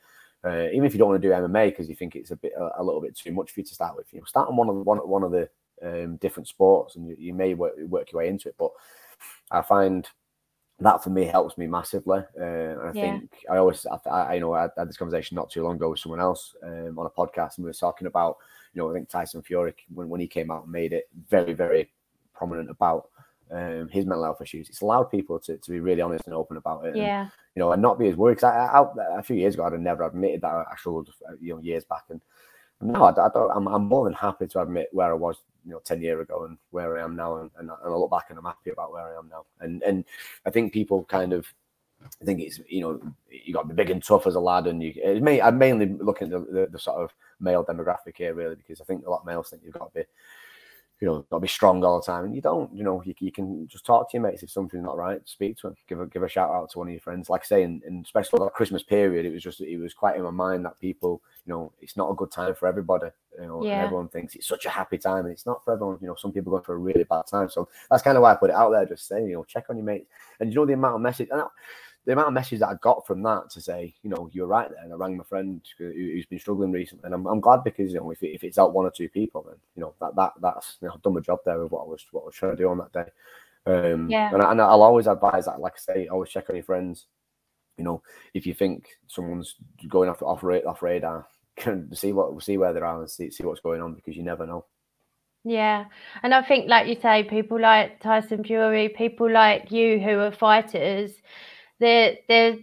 Uh, 0.44 0.68
even 0.68 0.84
if 0.84 0.92
you 0.92 0.98
don't 0.98 1.08
want 1.08 1.20
to 1.20 1.28
do 1.28 1.34
MMA 1.34 1.70
because 1.70 1.88
you 1.88 1.96
think 1.96 2.14
it's 2.14 2.30
a 2.30 2.36
bit 2.36 2.52
a, 2.56 2.80
a, 2.80 2.84
little 2.84 3.00
bit 3.00 3.16
too 3.16 3.32
much 3.32 3.50
for 3.50 3.60
you 3.60 3.66
to 3.66 3.75
start 3.75 3.96
with, 3.96 4.06
you 4.12 4.20
know, 4.20 4.25
start 4.26 4.48
on 4.48 4.56
one 4.56 4.68
of 4.68 4.76
one, 4.76 4.98
one 4.98 5.22
of 5.25 5.32
the 5.32 5.48
um, 5.82 6.16
different 6.16 6.46
sports 6.46 6.94
and 6.94 7.08
you, 7.08 7.16
you 7.18 7.34
may 7.34 7.54
work, 7.54 7.72
work 7.88 8.12
your 8.12 8.20
way 8.20 8.28
into 8.28 8.48
it. 8.48 8.54
But 8.56 8.70
I 9.50 9.62
find 9.62 10.08
that 10.80 11.02
for 11.02 11.11
me 11.11 11.25
helps 11.25 11.56
me 11.56 11.66
massively. 11.66 12.20
Uh, 12.38 12.44
and 12.44 12.80
I 12.80 12.92
yeah. 12.92 13.02
think 13.18 13.30
I 13.50 13.56
always, 13.56 13.87
I, 13.87 14.08
I, 14.11 14.35
you 14.35 14.40
know, 14.40 14.52
I 14.52 14.68
had 14.76 14.88
this 14.88 14.99
conversation 14.99 15.35
not 15.35 15.50
too 15.50 15.62
long 15.62 15.76
ago 15.76 15.90
with 15.90 16.00
someone 16.00 16.20
else 16.20 16.54
um, 16.62 16.99
on 16.99 17.06
a 17.06 17.10
podcast, 17.10 17.56
and 17.56 17.64
we 17.64 17.71
were 17.71 17.73
talking 17.73 18.06
about, 18.06 18.36
you 18.75 18.82
know, 18.82 18.91
I 18.91 18.95
think 18.95 19.08
Tyson 19.08 19.43
Fury 19.43 19.75
when, 19.95 20.08
when 20.08 20.21
he 20.21 20.26
came 20.26 20.50
out 20.50 20.64
and 20.64 20.73
made 20.73 20.93
it 20.93 21.08
very, 21.28 21.54
very 21.54 21.91
prominent 22.34 22.69
about 22.69 23.08
um, 23.50 23.88
his 23.88 24.04
mental 24.04 24.25
health 24.25 24.43
issues. 24.43 24.69
It's 24.69 24.82
allowed 24.82 25.04
people 25.04 25.38
to, 25.41 25.56
to 25.56 25.71
be 25.71 25.80
really 25.80 26.02
honest 26.02 26.26
and 26.26 26.34
open 26.34 26.58
about 26.58 26.84
it. 26.84 26.97
Yeah. 26.97 27.23
And, 27.23 27.30
you 27.54 27.60
know, 27.60 27.73
and 27.73 27.80
not 27.80 27.99
be 27.99 28.08
as 28.08 28.17
worried. 28.17 28.34
Because 28.34 28.52
I, 28.52 28.78
I, 28.78 29.19
a 29.19 29.23
few 29.23 29.36
years 29.36 29.54
ago, 29.54 29.64
I'd 29.64 29.73
have 29.73 29.80
never 29.80 30.04
admitted 30.04 30.43
that 30.43 30.67
I 30.71 30.76
struggled, 30.76 31.08
you 31.41 31.54
know, 31.54 31.60
years 31.62 31.84
back. 31.84 32.02
And 32.10 32.21
now 32.82 33.04
I, 33.04 33.10
I 33.12 33.30
don't, 33.32 33.50
I'm, 33.50 33.67
I'm 33.69 33.86
more 33.86 34.04
than 34.04 34.12
happy 34.12 34.47
to 34.49 34.60
admit 34.60 34.88
where 34.93 35.10
I 35.10 35.14
was 35.14 35.43
you 35.67 35.73
know 35.73 35.81
10 35.85 36.00
years 36.00 36.23
ago 36.23 36.45
and 36.45 36.57
where 36.71 36.97
I 36.97 37.05
am 37.05 37.17
now 37.17 37.37
and, 37.39 37.50
and, 37.59 37.71
I 37.71 37.89
look 37.89 38.11
back 38.11 38.26
and 38.31 38.39
I'm 38.39 38.45
happy 38.45 38.71
about 38.71 38.93
where 38.93 39.15
I 39.15 39.19
am 39.19 39.29
now. 39.29 39.45
And 39.61 39.83
and 39.83 40.05
I 40.47 40.50
think 40.50 40.73
people 40.73 41.05
kind 41.05 41.33
of 41.33 41.52
I 42.21 42.25
think 42.25 42.41
it's 42.41 42.61
you 42.69 42.81
know 42.81 43.00
you 43.29 43.52
got 43.52 43.63
to 43.63 43.69
be 43.69 43.75
big 43.75 43.91
and 43.91 44.02
tough 44.02 44.26
as 44.26 44.37
a 44.37 44.41
lad 44.41 44.67
and 44.67 44.83
you 44.83 44.95
may, 45.21 45.41
I'm 45.41 45.59
mainly 45.59 45.87
looking 45.87 46.33
at 46.33 46.47
the, 46.47 46.52
the, 46.52 46.67
the, 46.73 46.79
sort 46.79 47.02
of 47.02 47.13
male 47.41 47.65
demographic 47.65 48.17
here 48.17 48.35
really 48.35 48.55
because 48.55 48.81
I 48.81 48.85
think 48.85 49.07
a 49.07 49.11
lot 49.11 49.21
of 49.21 49.26
males 49.26 49.50
think 49.50 49.63
you've 49.65 49.75
got 49.75 49.93
to 49.93 50.00
be 50.00 50.07
you 51.00 51.06
know, 51.06 51.26
got 51.30 51.37
to 51.37 51.41
be 51.41 51.49
strong 51.49 51.85
all 51.85 52.00
the 52.00 52.06
time. 52.06 52.25
And 52.25 52.35
you 52.35 52.41
don't, 52.41 52.75
you 52.75 52.82
know, 52.82 53.02
you, 53.04 53.15
you 53.19 53.30
can 53.30 53.69
just 53.69 53.85
talk 53.85 54.11
to 54.11 54.17
your 54.17 54.23
mates 54.23 54.43
if 54.43 54.50
something's 54.50 54.82
not 54.82 54.97
right. 54.97 55.21
Speak 55.26 55.59
to 55.59 55.69
them, 55.69 55.76
give 55.89 56.00
a 56.00 56.06
give 56.06 56.23
a 56.23 56.28
shout 56.28 56.50
out 56.50 56.71
to 56.71 56.78
one 56.78 56.89
of 56.89 56.93
your 56.93 57.00
friends. 57.00 57.28
Like 57.28 57.43
I 57.43 57.45
say, 57.45 57.63
and, 57.65 57.82
especially 58.04 58.39
that 58.39 58.54
Christmas 58.54 58.82
period, 58.82 59.26
it 59.26 59.32
was 59.32 59.43
just 59.43 59.61
it 59.61 59.76
was 59.76 59.93
quite 59.93 60.17
in 60.17 60.23
my 60.23 60.30
mind 60.30 60.65
that 60.65 60.80
people, 60.80 61.21
you 61.45 61.52
know, 61.52 61.73
it's 61.82 61.99
not 61.99 62.11
a 62.11 62.15
good 62.15 62.30
time 62.30 62.54
for 62.54 62.67
everybody. 62.67 63.09
You 63.39 63.47
know, 63.47 63.63
yeah. 63.63 63.85
everyone 63.85 64.09
thinks 64.09 64.35
it's 64.35 64.47
such 64.47 64.65
a 64.65 64.71
happy 64.71 64.97
time, 64.97 65.26
and 65.26 65.32
it's 65.32 65.45
not 65.45 65.63
for 65.63 65.75
everyone. 65.75 65.99
You 66.00 66.09
know, 66.09 66.15
some 66.15 66.32
people 66.32 66.52
go 66.52 66.61
through 66.61 66.76
a 66.76 66.78
really 66.78 67.04
bad 67.04 67.26
time. 67.26 67.50
So 67.50 67.69
that's 67.91 68.02
kind 68.02 68.17
of 68.17 68.23
why 68.23 68.32
I 68.32 68.37
put 68.37 68.50
it 68.50 68.56
out 68.56 68.71
there, 68.71 68.87
just 68.87 69.06
saying, 69.06 69.26
you 69.26 69.35
know, 69.35 69.45
check 69.45 69.67
on 69.69 69.76
your 69.76 69.85
mates. 69.85 70.09
And 70.41 70.50
you 70.50 70.56
know 70.56 70.65
the 70.65 70.73
amount 70.73 70.95
of 70.95 71.00
message. 71.02 71.28
And 71.30 71.43
the 72.06 72.12
amount 72.12 72.28
of 72.28 72.34
messages 72.34 72.60
that 72.60 72.69
I 72.69 72.75
got 72.75 73.04
from 73.04 73.21
that 73.25 73.50
to 73.50 73.60
say, 73.60 73.92
you 74.02 74.08
know, 74.08 74.30
you're 74.32 74.47
right 74.47 74.71
there. 74.71 74.82
And 74.82 74.92
I 74.92 74.97
rang 74.97 75.16
my 75.16 75.25
friend 75.25 75.60
who's 75.76 76.26
been 76.26 76.38
struggling 76.38 76.71
recently, 76.71 77.04
and 77.04 77.12
I'm, 77.12 77.26
I'm 77.26 77.40
glad 77.40 77.64
because 77.64 77.92
you 77.92 77.99
know 77.99 78.10
if, 78.12 78.23
it, 78.23 78.28
if 78.28 78.45
it's 78.45 78.58
out 78.58 78.73
one 78.73 78.86
or 78.86 78.92
two 78.92 79.08
people, 79.08 79.45
then 79.47 79.56
you 79.75 79.82
know 79.82 79.95
that 80.00 80.14
that 80.14 80.32
that's 80.40 80.78
you 80.80 80.86
know 80.86 80.95
I've 80.95 81.02
done 81.02 81.14
my 81.14 81.21
job 81.21 81.40
there 81.45 81.60
with 81.60 81.73
what 81.73 81.82
I 81.82 81.88
was 81.88 82.06
what 82.12 82.23
I 82.23 82.26
was 82.26 82.34
trying 82.34 82.56
to 82.56 82.62
do 82.62 82.69
on 82.69 82.78
that 82.78 82.92
day. 82.92 83.10
Um, 83.66 84.08
yeah. 84.08 84.32
And, 84.32 84.40
I, 84.40 84.52
and 84.52 84.62
I'll 84.62 84.82
always 84.82 85.08
advise 85.08 85.47
that, 85.47 85.60
like 85.60 85.73
I 85.75 85.95
say, 85.95 86.06
always 86.06 86.30
check 86.30 86.49
on 86.49 86.54
your 86.54 86.64
friends. 86.64 87.06
You 87.76 87.82
know, 87.82 88.02
if 88.32 88.47
you 88.47 88.54
think 88.54 88.86
someone's 89.08 89.56
going 89.88 90.08
off 90.08 90.23
off, 90.23 90.45
off 90.45 90.82
radar, 90.82 91.26
can 91.56 91.92
see 91.92 92.12
what 92.12 92.40
see 92.40 92.56
where 92.56 92.73
they 92.73 92.78
are 92.80 92.95
at 92.95 93.00
and 93.00 93.10
see 93.10 93.30
see 93.30 93.42
what's 93.42 93.60
going 93.60 93.82
on 93.82 93.95
because 93.95 94.16
you 94.16 94.23
never 94.23 94.47
know. 94.47 94.64
Yeah, 95.42 95.84
and 96.23 96.34
I 96.34 96.42
think, 96.42 96.69
like 96.69 96.88
you 96.88 96.97
say, 97.00 97.23
people 97.23 97.60
like 97.60 98.00
Tyson 98.00 98.42
Fury, 98.42 98.88
people 98.88 99.30
like 99.30 99.71
you 99.71 100.00
who 100.00 100.19
are 100.19 100.32
fighters 100.32 101.12
they're 101.80 102.17
they're 102.28 102.56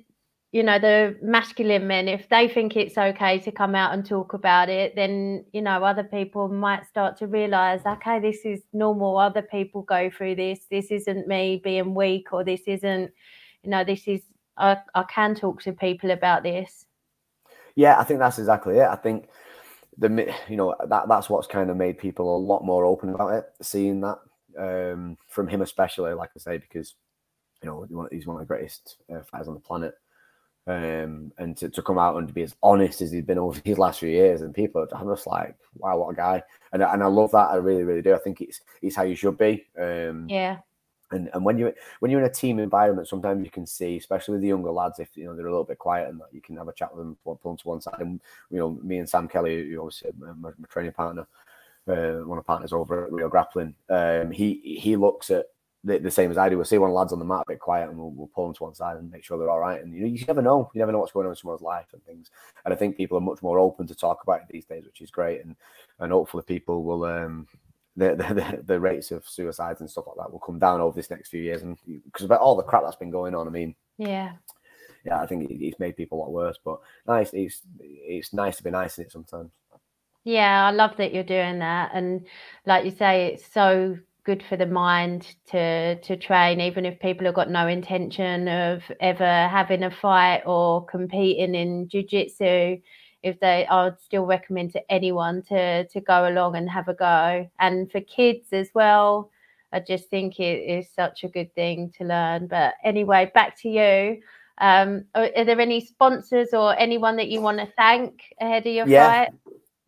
you 0.52 0.62
know 0.62 0.78
the 0.78 1.18
masculine 1.22 1.88
men 1.88 2.08
if 2.08 2.30
they 2.30 2.48
think 2.48 2.78
it's 2.78 2.98
okay 2.98 3.40
to 3.40 3.52
come 3.52 3.74
out 3.74 3.94
and 3.94 4.06
talk 4.06 4.34
about 4.34 4.70
it 4.70 4.96
then 4.96 5.44
you 5.52 5.62
know 5.62 5.84
other 5.84 6.04
people 6.04 6.48
might 6.48 6.86
start 6.86 7.18
to 7.18 7.28
realize 7.28 7.82
okay 7.86 8.20
this 8.20 8.46
is 8.46 8.62
normal. 8.72 9.18
Other 9.18 9.42
people 9.42 9.82
go 9.82 10.10
through 10.10 10.36
this. 10.36 10.60
This 10.70 10.92
isn't 10.92 11.28
me 11.28 11.60
being 11.64 11.96
weak 11.96 12.32
or 12.32 12.44
this 12.44 12.62
isn't 12.68 13.12
you 13.64 13.70
know 13.70 13.84
this 13.84 14.08
is 14.08 14.22
i, 14.58 14.78
I 14.94 15.04
can 15.04 15.34
talk 15.36 15.62
to 15.64 15.74
people 15.74 16.12
about 16.12 16.44
this. 16.44 16.86
Yeah 17.76 18.00
i 18.00 18.04
think 18.04 18.20
that's 18.20 18.40
exactly 18.40 18.78
it. 18.78 18.88
I 18.88 18.96
think 18.96 19.28
the 19.98 20.34
you 20.48 20.56
know 20.56 20.76
that 20.88 21.08
that's 21.08 21.30
what's 21.30 21.48
kind 21.48 21.70
of 21.70 21.78
made 21.78 21.98
people 21.98 22.36
a 22.36 22.38
lot 22.38 22.64
more 22.64 22.86
open 22.86 23.10
about 23.10 23.34
it 23.34 23.46
seeing 23.62 24.02
that 24.02 24.20
um, 24.58 25.18
from 25.28 25.48
him 25.48 25.62
especially 25.62 26.14
like 26.14 26.30
i 26.36 26.40
say 26.40 26.58
because 26.58 26.96
you 27.64 27.70
know, 27.70 28.08
he's 28.12 28.28
one 28.28 28.36
of 28.36 28.42
the 28.42 28.46
greatest 28.46 28.98
uh, 29.14 29.22
fighters 29.22 29.48
on 29.48 29.54
the 29.54 29.60
planet. 29.60 29.96
Um, 30.66 31.34
and 31.38 31.58
to, 31.58 31.68
to 31.70 31.82
come 31.82 32.00
out 32.00 32.16
and 32.16 32.28
to 32.28 32.34
be 32.34 32.44
as 32.44 32.56
honest 32.64 33.02
as 33.02 33.12
he's 33.12 33.26
been 33.26 33.38
over 33.38 33.60
these 33.60 33.78
last 33.78 34.00
few 34.00 34.10
years, 34.10 34.42
and 34.42 34.54
people 34.54 34.82
are 34.82 35.06
just 35.16 35.28
like, 35.28 35.58
wow, 35.76 35.98
what 35.98 36.12
a 36.12 36.16
guy! 36.16 36.44
And 36.72 36.82
and 36.82 37.04
I 37.04 37.08
love 37.08 37.32
that. 37.32 37.50
I 37.50 37.56
really, 37.56 37.84
really 37.84 38.02
do. 38.02 38.14
I 38.14 38.20
think 38.20 38.40
it's 38.40 38.62
it's 38.82 38.96
how 38.96 39.04
you 39.04 39.16
should 39.16 39.38
be. 39.38 39.66
Um, 39.78 40.28
yeah. 40.30 40.60
And 41.12 41.30
and 41.34 41.44
when 41.44 41.58
you 41.58 41.74
when 42.00 42.12
you're 42.12 42.22
in 42.22 42.30
a 42.30 42.34
team 42.34 42.60
environment, 42.60 43.10
sometimes 43.10 43.44
you 43.44 43.52
can 43.52 43.66
see, 43.66 43.98
especially 43.98 44.34
with 44.34 44.42
the 44.42 44.48
younger 44.48 44.72
lads, 44.72 45.00
if 45.00 45.10
you 45.16 45.26
know 45.26 45.36
they're 45.36 45.48
a 45.48 45.52
little 45.52 45.66
bit 45.66 45.80
quiet, 45.80 46.10
and 46.10 46.20
that 46.22 46.30
you 46.32 46.40
can 46.40 46.56
have 46.56 46.70
a 46.70 46.74
chat 46.74 46.96
with 46.96 47.06
them, 47.06 47.18
pull 47.26 47.40
them 47.44 47.58
to 47.58 47.68
one 47.68 47.82
side. 47.82 48.00
And 48.00 48.22
you 48.50 48.58
know, 48.58 48.80
me 48.82 49.00
and 49.00 49.10
Sam 49.10 49.28
Kelly, 49.28 49.70
who 49.70 49.82
obviously 49.82 50.12
my, 50.18 50.32
my 50.58 50.68
training 50.70 50.94
partner, 50.94 51.28
uh, 51.88 52.24
one 52.26 52.38
of 52.38 52.46
the 52.46 52.48
partners 52.48 52.72
over 52.72 53.06
at 53.06 53.12
Rio 53.12 53.28
Grappling, 53.28 53.76
um, 53.90 54.32
he 54.32 54.80
he 54.80 54.96
looks 54.96 55.30
at 55.30 55.48
the, 55.84 56.00
the, 56.00 56.12
same 56.12 56.32
as 56.32 56.38
I 56.38 56.50
do. 56.50 56.56
We'll 56.56 56.66
see 56.66 56.78
one 56.78 56.92
lads 56.92 57.12
on 57.12 57.20
the 57.20 57.26
mat 57.26 57.44
a 57.48 57.52
bit 57.52 57.60
quiet 57.60 57.90
and 57.90 57.98
we'll, 57.98 58.12
we'll 58.12 58.28
pull 58.28 58.46
them 58.46 58.56
to 58.56 58.64
one 58.64 58.76
side 58.76 58.98
and 58.98 59.12
make 59.12 59.24
sure 59.24 59.38
they're 59.38 59.50
all 59.50 59.60
right. 59.60 59.82
And 59.82 59.94
you, 59.94 60.02
know, 60.02 60.08
you 60.08 60.26
never 60.26 60.42
know. 60.42 60.72
You 60.74 60.80
never 60.80 60.92
know 60.92 61.00
what's 61.00 61.12
going 61.12 61.26
on 61.26 61.32
in 61.32 61.36
someone's 61.36 61.62
life 61.62 61.88
and 61.94 62.04
things. 62.06 62.32
And 62.64 62.74
I 62.74 62.78
think 62.78 62.96
people 62.96 63.18
are 63.18 63.22
much 63.22 63.42
more 63.42 63.60
open 63.60 63.88
to 63.88 63.96
talk 63.96 64.24
about 64.24 64.42
it 64.42 64.48
these 64.50 64.66
days, 64.66 64.86
which 64.86 65.02
is 65.02 65.12
great. 65.12 65.44
And 65.44 65.56
and 66.00 66.12
hopefully 66.12 66.44
people 66.48 66.84
will 66.84 67.04
um 67.06 67.48
the, 67.96 68.16
the, 68.16 68.64
the 68.64 68.80
rates 68.80 69.12
of 69.12 69.28
suicides 69.28 69.82
and 69.82 69.90
stuff 69.90 70.08
like 70.08 70.18
that 70.18 70.32
will 70.32 70.40
come 70.40 70.60
down 70.60 70.82
over 70.82 70.96
this 70.96 71.10
next 71.10 71.30
few 71.30 71.42
years. 71.42 71.64
And 71.64 71.78
because 72.06 72.26
about 72.26 72.42
all 72.42 72.56
the 72.56 72.64
crap 72.64 72.84
that's 72.84 72.96
been 72.96 73.12
going 73.12 73.36
on, 73.36 73.48
I 73.48 73.52
mean, 73.52 73.76
yeah, 73.98 74.34
yeah, 75.06 75.20
I 75.20 75.26
think 75.26 75.50
it, 75.50 75.64
it's 75.64 75.80
made 75.80 75.98
people 75.98 76.20
a 76.20 76.22
lot 76.22 76.32
worse. 76.32 76.58
But 76.64 76.80
nice, 77.08 77.32
it's 77.34 77.62
it's 77.80 78.34
nice 78.34 78.58
to 78.58 78.64
be 78.64 78.72
nice 78.72 78.98
in 78.98 79.06
it 79.06 79.12
sometimes. 79.12 79.52
Yeah, 80.24 80.68
I 80.68 80.72
love 80.72 80.96
that 80.98 81.14
you're 81.14 81.24
doing 81.24 81.60
that, 81.60 81.92
and 81.94 82.26
like 82.66 82.86
you 82.86 82.92
say, 82.92 83.34
it's 83.34 83.52
so 83.54 83.98
good 84.24 84.44
for 84.48 84.56
the 84.56 84.66
mind 84.66 85.36
to 85.48 86.00
to 86.02 86.16
train 86.16 86.62
even 86.62 86.86
if 86.86 87.00
people 87.00 87.26
have 87.26 87.36
got 87.36 87.50
no 87.50 87.68
intention 87.68 88.48
of 88.48 88.82
ever 89.00 89.48
having 89.48 89.84
a 89.84 89.92
fight 89.92 90.42
or 90.46 90.86
competing 90.86 91.56
in 91.56 91.88
jiu-jitsu 91.90 92.78
if 93.24 93.40
they, 93.40 93.66
I 93.66 93.86
would 93.86 94.00
still 94.02 94.26
recommend 94.26 94.74
to 94.74 94.92
anyone 94.92 95.42
to 95.44 95.88
to 95.88 96.02
go 96.02 96.28
along 96.28 96.58
and 96.58 96.70
have 96.70 96.90
a 96.90 96.94
go. 96.94 97.50
And 97.58 97.92
for 97.92 98.02
kids 98.02 98.50
as 98.52 98.70
well, 98.76 99.32
I 99.72 99.80
just 99.80 100.10
think 100.10 100.40
it 100.40 100.60
is 100.60 100.88
such 100.94 101.24
a 101.24 101.30
good 101.30 101.54
thing 101.56 101.92
to 101.98 102.04
learn. 102.04 102.48
But 102.48 102.76
anyway, 102.84 103.32
back 103.34 103.60
to 103.62 103.70
you. 103.70 104.22
Um, 104.60 105.06
are, 105.16 105.30
are 105.36 105.46
there 105.46 105.60
any 105.60 105.84
sponsors 105.84 106.50
or 106.54 106.78
anyone 106.78 107.16
that 107.16 107.30
you 107.30 107.42
want 107.42 107.58
to 107.58 107.68
thank 107.76 108.22
ahead 108.40 108.68
of 108.68 108.74
your 108.74 108.88
yeah. 108.88 109.26
fight? 109.26 109.34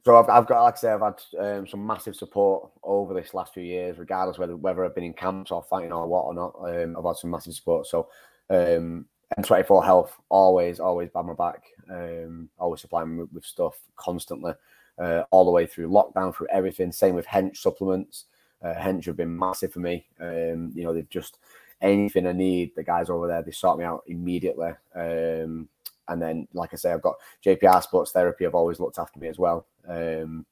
So 0.06 0.20
I've, 0.20 0.30
I've 0.30 0.46
got, 0.46 0.64
like 0.64 0.76
I 0.76 0.78
say, 0.78 0.92
I've 0.92 1.02
had 1.02 1.22
um, 1.40 1.68
some 1.68 1.86
massive 1.86 2.16
support 2.16 2.70
over 2.84 3.16
this 3.16 3.34
last 3.34 3.56
few 3.56 3.64
years, 3.64 3.98
regardless 3.98 4.38
whether 4.38 4.56
whether 4.56 4.86
I've 4.86 4.94
been 4.94 5.04
in 5.04 5.14
camps 5.14 5.50
or 5.50 5.64
fighting 5.64 5.92
or 5.92 6.08
what 6.08 6.26
or 6.26 6.34
not. 6.36 6.54
Um, 6.60 6.96
I've 6.96 7.06
had 7.06 7.16
some 7.16 7.32
massive 7.32 7.56
support. 7.56 7.88
So 7.88 8.08
um, 8.52 9.08
N24 9.40 9.84
Health 9.84 10.16
always, 10.30 10.80
always 10.80 11.10
by 11.10 11.24
my 11.24 11.34
back, 11.34 11.64
um, 11.90 12.50
always 12.60 12.82
supplying 12.82 13.16
me 13.16 13.24
with, 13.24 13.34
with 13.34 13.46
stuff 13.46 13.80
constantly, 13.96 14.54
uh, 15.00 15.24
all 15.32 15.44
the 15.44 15.52
way 15.52 15.66
through 15.66 15.90
lockdown, 15.90 16.36
through 16.36 16.50
everything. 16.52 16.92
Same 16.92 17.16
with 17.16 17.26
Hench 17.26 17.58
supplements. 17.58 18.26
Uh, 18.62 18.76
Hench 18.76 19.06
have 19.06 19.18
been 19.18 19.36
massive 19.36 19.74
for 19.74 19.80
me. 19.80 20.06
Um, 20.20 20.72
you 20.76 20.84
know, 20.84 20.94
they've 20.94 21.10
just 21.10 21.40
anything 21.82 22.28
I 22.28 22.32
need, 22.32 22.76
the 22.76 22.84
guys 22.84 23.10
over 23.10 23.28
there, 23.28 23.42
they 23.42 23.52
sort 23.52 23.80
me 23.80 23.86
out 23.86 24.04
immediately. 24.06 24.70
Um, 24.94 25.68
and 26.08 26.22
then, 26.22 26.48
like 26.54 26.74
I 26.74 26.78
say, 26.78 26.94
I've 26.94 27.02
got 27.02 27.16
JPR 27.44 27.82
Sports 27.82 28.12
Therapy. 28.12 28.46
I've 28.46 28.54
always 28.54 28.80
looked 28.80 29.00
after 29.00 29.20
me 29.20 29.30
as 29.30 29.40
well. 29.40 29.66
Um, 29.88 30.46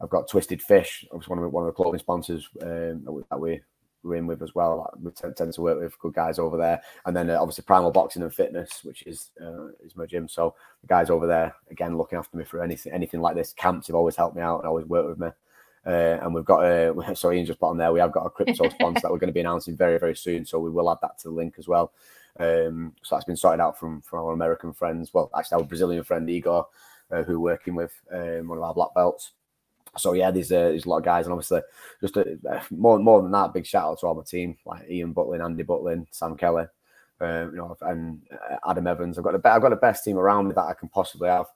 I've 0.00 0.10
got 0.10 0.28
Twisted 0.28 0.62
Fish, 0.62 1.06
obviously 1.10 1.34
one 1.34 1.44
of 1.44 1.52
one 1.52 1.64
of 1.64 1.68
the 1.68 1.72
clothing 1.72 1.98
sponsors 1.98 2.48
um, 2.62 3.04
that 3.04 3.38
we 3.38 3.60
we're 4.02 4.16
in 4.16 4.26
with 4.26 4.42
as 4.42 4.54
well. 4.54 4.92
We 5.00 5.10
tend, 5.10 5.36
tend 5.36 5.52
to 5.52 5.60
work 5.60 5.80
with 5.80 5.98
good 5.98 6.14
guys 6.14 6.38
over 6.38 6.56
there, 6.56 6.80
and 7.04 7.16
then 7.16 7.30
uh, 7.30 7.38
obviously 7.40 7.64
Primal 7.64 7.90
Boxing 7.90 8.22
and 8.22 8.32
Fitness, 8.32 8.80
which 8.84 9.02
is 9.02 9.30
uh, 9.40 9.68
is 9.84 9.96
my 9.96 10.06
gym. 10.06 10.28
So 10.28 10.54
the 10.82 10.86
guys 10.86 11.10
over 11.10 11.26
there 11.26 11.54
again 11.70 11.96
looking 11.96 12.18
after 12.18 12.36
me 12.36 12.44
for 12.44 12.62
anything 12.62 12.92
anything 12.92 13.20
like 13.20 13.36
this. 13.36 13.52
Camps 13.52 13.88
have 13.88 13.96
always 13.96 14.16
helped 14.16 14.36
me 14.36 14.42
out 14.42 14.58
and 14.58 14.68
always 14.68 14.86
worked 14.86 15.08
with 15.08 15.18
me. 15.18 15.28
Uh, 15.86 16.18
and 16.22 16.34
we've 16.34 16.44
got 16.44 16.64
a 16.64 17.16
so 17.16 17.32
Ian 17.32 17.46
just 17.46 17.60
put 17.60 17.70
on 17.70 17.78
there. 17.78 17.92
We 17.92 18.00
have 18.00 18.12
got 18.12 18.26
a 18.26 18.30
crypto 18.30 18.68
sponsor 18.70 19.00
that 19.02 19.10
we're 19.10 19.18
going 19.18 19.28
to 19.28 19.34
be 19.34 19.40
announcing 19.40 19.76
very 19.76 19.98
very 19.98 20.16
soon. 20.16 20.44
So 20.44 20.58
we 20.58 20.70
will 20.70 20.90
add 20.90 20.98
that 21.02 21.18
to 21.20 21.28
the 21.28 21.34
link 21.34 21.54
as 21.58 21.68
well. 21.68 21.92
Um, 22.38 22.94
so 23.02 23.16
that's 23.16 23.24
been 23.24 23.36
sorted 23.36 23.60
out 23.60 23.78
from 23.78 24.00
from 24.02 24.20
our 24.20 24.32
American 24.32 24.72
friends. 24.72 25.12
Well, 25.12 25.30
actually, 25.36 25.62
our 25.62 25.66
Brazilian 25.66 26.04
friend 26.04 26.28
Igor, 26.28 26.66
uh, 27.10 27.22
who 27.22 27.40
we're 27.40 27.52
working 27.52 27.74
with, 27.74 27.92
um, 28.12 28.48
one 28.48 28.58
of 28.58 28.64
our 28.64 28.74
black 28.74 28.94
belts. 28.94 29.32
So 29.96 30.12
yeah, 30.12 30.30
there's, 30.30 30.52
uh, 30.52 30.68
there's 30.68 30.84
a 30.84 30.88
lot 30.88 30.98
of 30.98 31.04
guys, 31.04 31.26
and 31.26 31.32
obviously, 31.32 31.62
just 32.00 32.16
a, 32.16 32.38
uh, 32.48 32.62
more 32.70 32.98
more 32.98 33.22
than 33.22 33.32
that, 33.32 33.52
big 33.52 33.66
shout 33.66 33.90
out 33.90 34.00
to 34.00 34.06
all 34.06 34.14
my 34.14 34.22
team 34.22 34.56
like 34.66 34.88
Ian 34.88 35.14
Butlin, 35.14 35.44
Andy 35.44 35.64
Butlin, 35.64 36.06
Sam 36.10 36.36
Kelly, 36.36 36.66
uh, 37.20 37.46
you 37.50 37.56
know, 37.56 37.76
and 37.80 38.22
uh, 38.30 38.56
Adam 38.68 38.86
Evans. 38.86 39.18
I've 39.18 39.24
got 39.24 39.40
the 39.42 39.50
I've 39.50 39.62
got 39.62 39.70
the 39.70 39.76
best 39.76 40.04
team 40.04 40.18
around 40.18 40.48
me 40.48 40.54
that 40.54 40.60
I 40.62 40.74
can 40.74 40.88
possibly 40.88 41.28
have. 41.28 41.46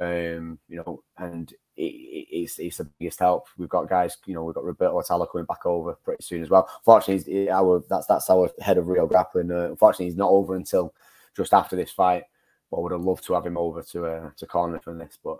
Um, 0.00 0.58
you 0.68 0.78
know, 0.78 1.02
and 1.18 1.52
it, 1.76 1.82
it's, 1.82 2.58
it's 2.58 2.78
the 2.78 2.84
biggest 2.98 3.20
help. 3.20 3.46
We've 3.56 3.68
got 3.68 3.88
guys, 3.88 4.16
you 4.26 4.34
know, 4.34 4.42
we've 4.42 4.54
got 4.54 4.64
Roberto 4.64 5.00
Atalla 5.00 5.30
coming 5.30 5.44
back 5.44 5.64
over 5.64 5.94
pretty 6.02 6.24
soon 6.24 6.42
as 6.42 6.50
well. 6.50 6.68
Fortunately, 6.84 7.50
our 7.50 7.84
that's 7.88 8.06
that's 8.06 8.30
our 8.30 8.50
head 8.60 8.78
of 8.78 8.88
Rio 8.88 9.06
Grappling. 9.06 9.52
Uh, 9.52 9.68
unfortunately, 9.70 10.06
he's 10.06 10.16
not 10.16 10.30
over 10.30 10.56
until 10.56 10.94
just 11.36 11.54
after 11.54 11.76
this 11.76 11.92
fight. 11.92 12.24
But 12.72 12.78
I 12.78 12.80
would 12.80 12.92
have 12.92 13.02
loved 13.02 13.24
to 13.26 13.34
have 13.34 13.44
him 13.44 13.58
over 13.58 13.82
to 13.82 14.06
uh, 14.06 14.30
to 14.34 14.46
corner 14.46 14.80
from 14.80 14.96
this, 14.96 15.18
but 15.22 15.36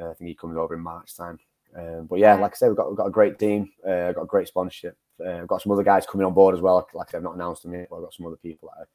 uh, 0.00 0.10
I 0.10 0.14
think 0.14 0.28
he 0.28 0.34
comes 0.34 0.56
over 0.56 0.74
in 0.74 0.80
March 0.80 1.14
time. 1.14 1.38
Um, 1.76 2.06
but 2.06 2.18
yeah, 2.18 2.34
like 2.34 2.52
I 2.52 2.54
said, 2.54 2.68
we've 2.68 2.76
got 2.78 2.88
we've 2.88 2.96
got 2.96 3.08
a 3.08 3.10
great 3.10 3.38
team. 3.38 3.70
Uh, 3.86 4.12
got 4.12 4.22
a 4.22 4.26
great 4.26 4.48
sponsorship. 4.48 4.96
Uh, 5.20 5.36
have 5.36 5.46
got 5.46 5.60
some 5.60 5.72
other 5.72 5.82
guys 5.82 6.06
coming 6.06 6.26
on 6.26 6.32
board 6.32 6.54
as 6.54 6.62
well. 6.62 6.88
Like 6.94 7.08
I 7.08 7.10
said, 7.10 7.16
I've 7.18 7.24
not 7.24 7.34
announced 7.34 7.62
them 7.62 7.74
yet, 7.74 7.88
but 7.90 7.96
I've 7.96 8.04
got 8.04 8.14
some 8.14 8.26
other 8.26 8.36
people 8.36 8.70
that 8.70 8.86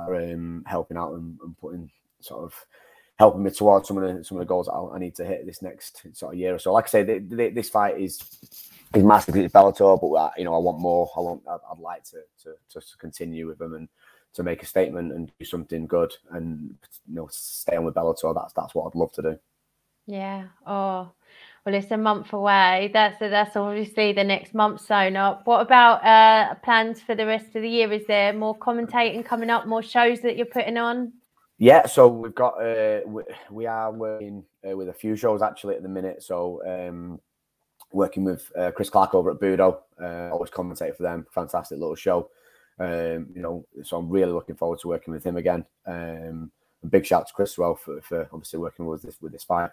are, 0.00 0.06
that 0.06 0.12
are 0.12 0.32
um, 0.32 0.64
helping 0.66 0.96
out 0.96 1.12
and, 1.12 1.38
and 1.44 1.56
putting 1.56 1.88
sort 2.20 2.42
of 2.42 2.66
helping 3.16 3.44
me 3.44 3.50
towards 3.52 3.86
some 3.86 3.96
of 3.96 4.02
the 4.02 4.24
some 4.24 4.36
of 4.36 4.40
the 4.40 4.48
goals 4.48 4.66
that 4.66 4.72
I, 4.72 4.98
need 4.98 5.14
to 5.14 5.24
hit 5.24 5.46
this 5.46 5.62
next 5.62 6.02
sort 6.16 6.34
of 6.34 6.38
year 6.40 6.56
or 6.56 6.58
so. 6.58 6.72
Like 6.72 6.86
I 6.86 6.88
say, 6.88 7.02
the, 7.04 7.18
the, 7.20 7.50
this 7.50 7.70
fight 7.70 8.00
is 8.00 8.20
is 8.92 9.04
massive. 9.04 9.36
It's 9.36 9.54
Bellator, 9.54 10.00
but 10.00 10.12
uh, 10.12 10.30
you 10.36 10.44
know 10.44 10.54
I 10.54 10.58
want 10.58 10.80
more. 10.80 11.08
I 11.16 11.20
want. 11.20 11.42
I'd, 11.48 11.58
I'd 11.70 11.78
like 11.78 12.02
to, 12.06 12.22
to 12.42 12.80
to 12.80 12.96
continue 12.98 13.46
with 13.46 13.58
them 13.58 13.74
and 13.74 13.88
to 14.34 14.42
make 14.42 14.62
a 14.62 14.66
statement 14.66 15.12
and 15.12 15.32
do 15.38 15.44
something 15.44 15.86
good 15.86 16.14
and 16.32 16.74
you 17.08 17.14
know 17.14 17.28
stay 17.30 17.76
on 17.76 17.84
with 17.84 17.94
Bellator. 17.94 18.34
That's 18.34 18.52
that's 18.52 18.74
what 18.74 18.86
I'd 18.86 18.98
love 18.98 19.12
to 19.12 19.22
do. 19.22 19.38
Yeah. 20.06 20.44
Oh. 20.66 21.10
Well, 21.64 21.74
it's 21.74 21.90
a 21.90 21.96
month 21.96 22.34
away. 22.34 22.90
That's 22.92 23.18
that's 23.18 23.56
obviously 23.56 24.12
the 24.12 24.22
next 24.22 24.52
month 24.52 24.82
sewn 24.82 25.16
up. 25.16 25.46
What 25.46 25.62
about 25.62 26.04
uh, 26.04 26.56
plans 26.56 27.00
for 27.00 27.14
the 27.14 27.24
rest 27.24 27.46
of 27.56 27.62
the 27.62 27.68
year? 27.68 27.90
Is 27.90 28.06
there 28.06 28.34
more 28.34 28.56
commentating 28.58 29.24
coming 29.24 29.48
up? 29.48 29.66
More 29.66 29.82
shows 29.82 30.20
that 30.20 30.36
you're 30.36 30.44
putting 30.44 30.76
on? 30.76 31.14
Yeah, 31.56 31.86
so 31.86 32.08
we've 32.08 32.34
got 32.34 32.62
uh, 32.62 33.00
we, 33.06 33.22
we 33.50 33.66
are 33.66 33.90
working 33.90 34.44
uh, 34.68 34.76
with 34.76 34.90
a 34.90 34.92
few 34.92 35.16
shows 35.16 35.40
actually 35.40 35.76
at 35.76 35.82
the 35.82 35.88
minute. 35.88 36.22
So 36.22 36.60
um, 36.66 37.18
working 37.92 38.24
with 38.24 38.50
uh, 38.58 38.70
Chris 38.72 38.90
Clark 38.90 39.14
over 39.14 39.30
at 39.30 39.40
Budo, 39.40 39.78
uh, 40.02 40.30
always 40.32 40.50
commentate 40.50 40.96
for 40.96 41.04
them. 41.04 41.26
Fantastic 41.32 41.78
little 41.78 41.94
show. 41.94 42.28
Um, 42.78 43.28
you 43.34 43.42
know, 43.42 43.64
so 43.82 43.96
I'm 43.96 44.08
really 44.08 44.32
looking 44.32 44.56
forward 44.56 44.80
to 44.80 44.88
working 44.88 45.14
with 45.14 45.24
him 45.24 45.36
again. 45.36 45.64
Um, 45.86 46.50
big 46.88 47.06
shout 47.06 47.26
to 47.26 47.32
Chris 47.32 47.52
as 47.52 47.58
well 47.58 47.74
for, 47.74 48.00
for 48.02 48.28
obviously 48.32 48.58
working 48.58 48.86
with 48.86 49.02
this 49.02 49.20
with 49.20 49.32
this 49.32 49.44
fight. 49.44 49.70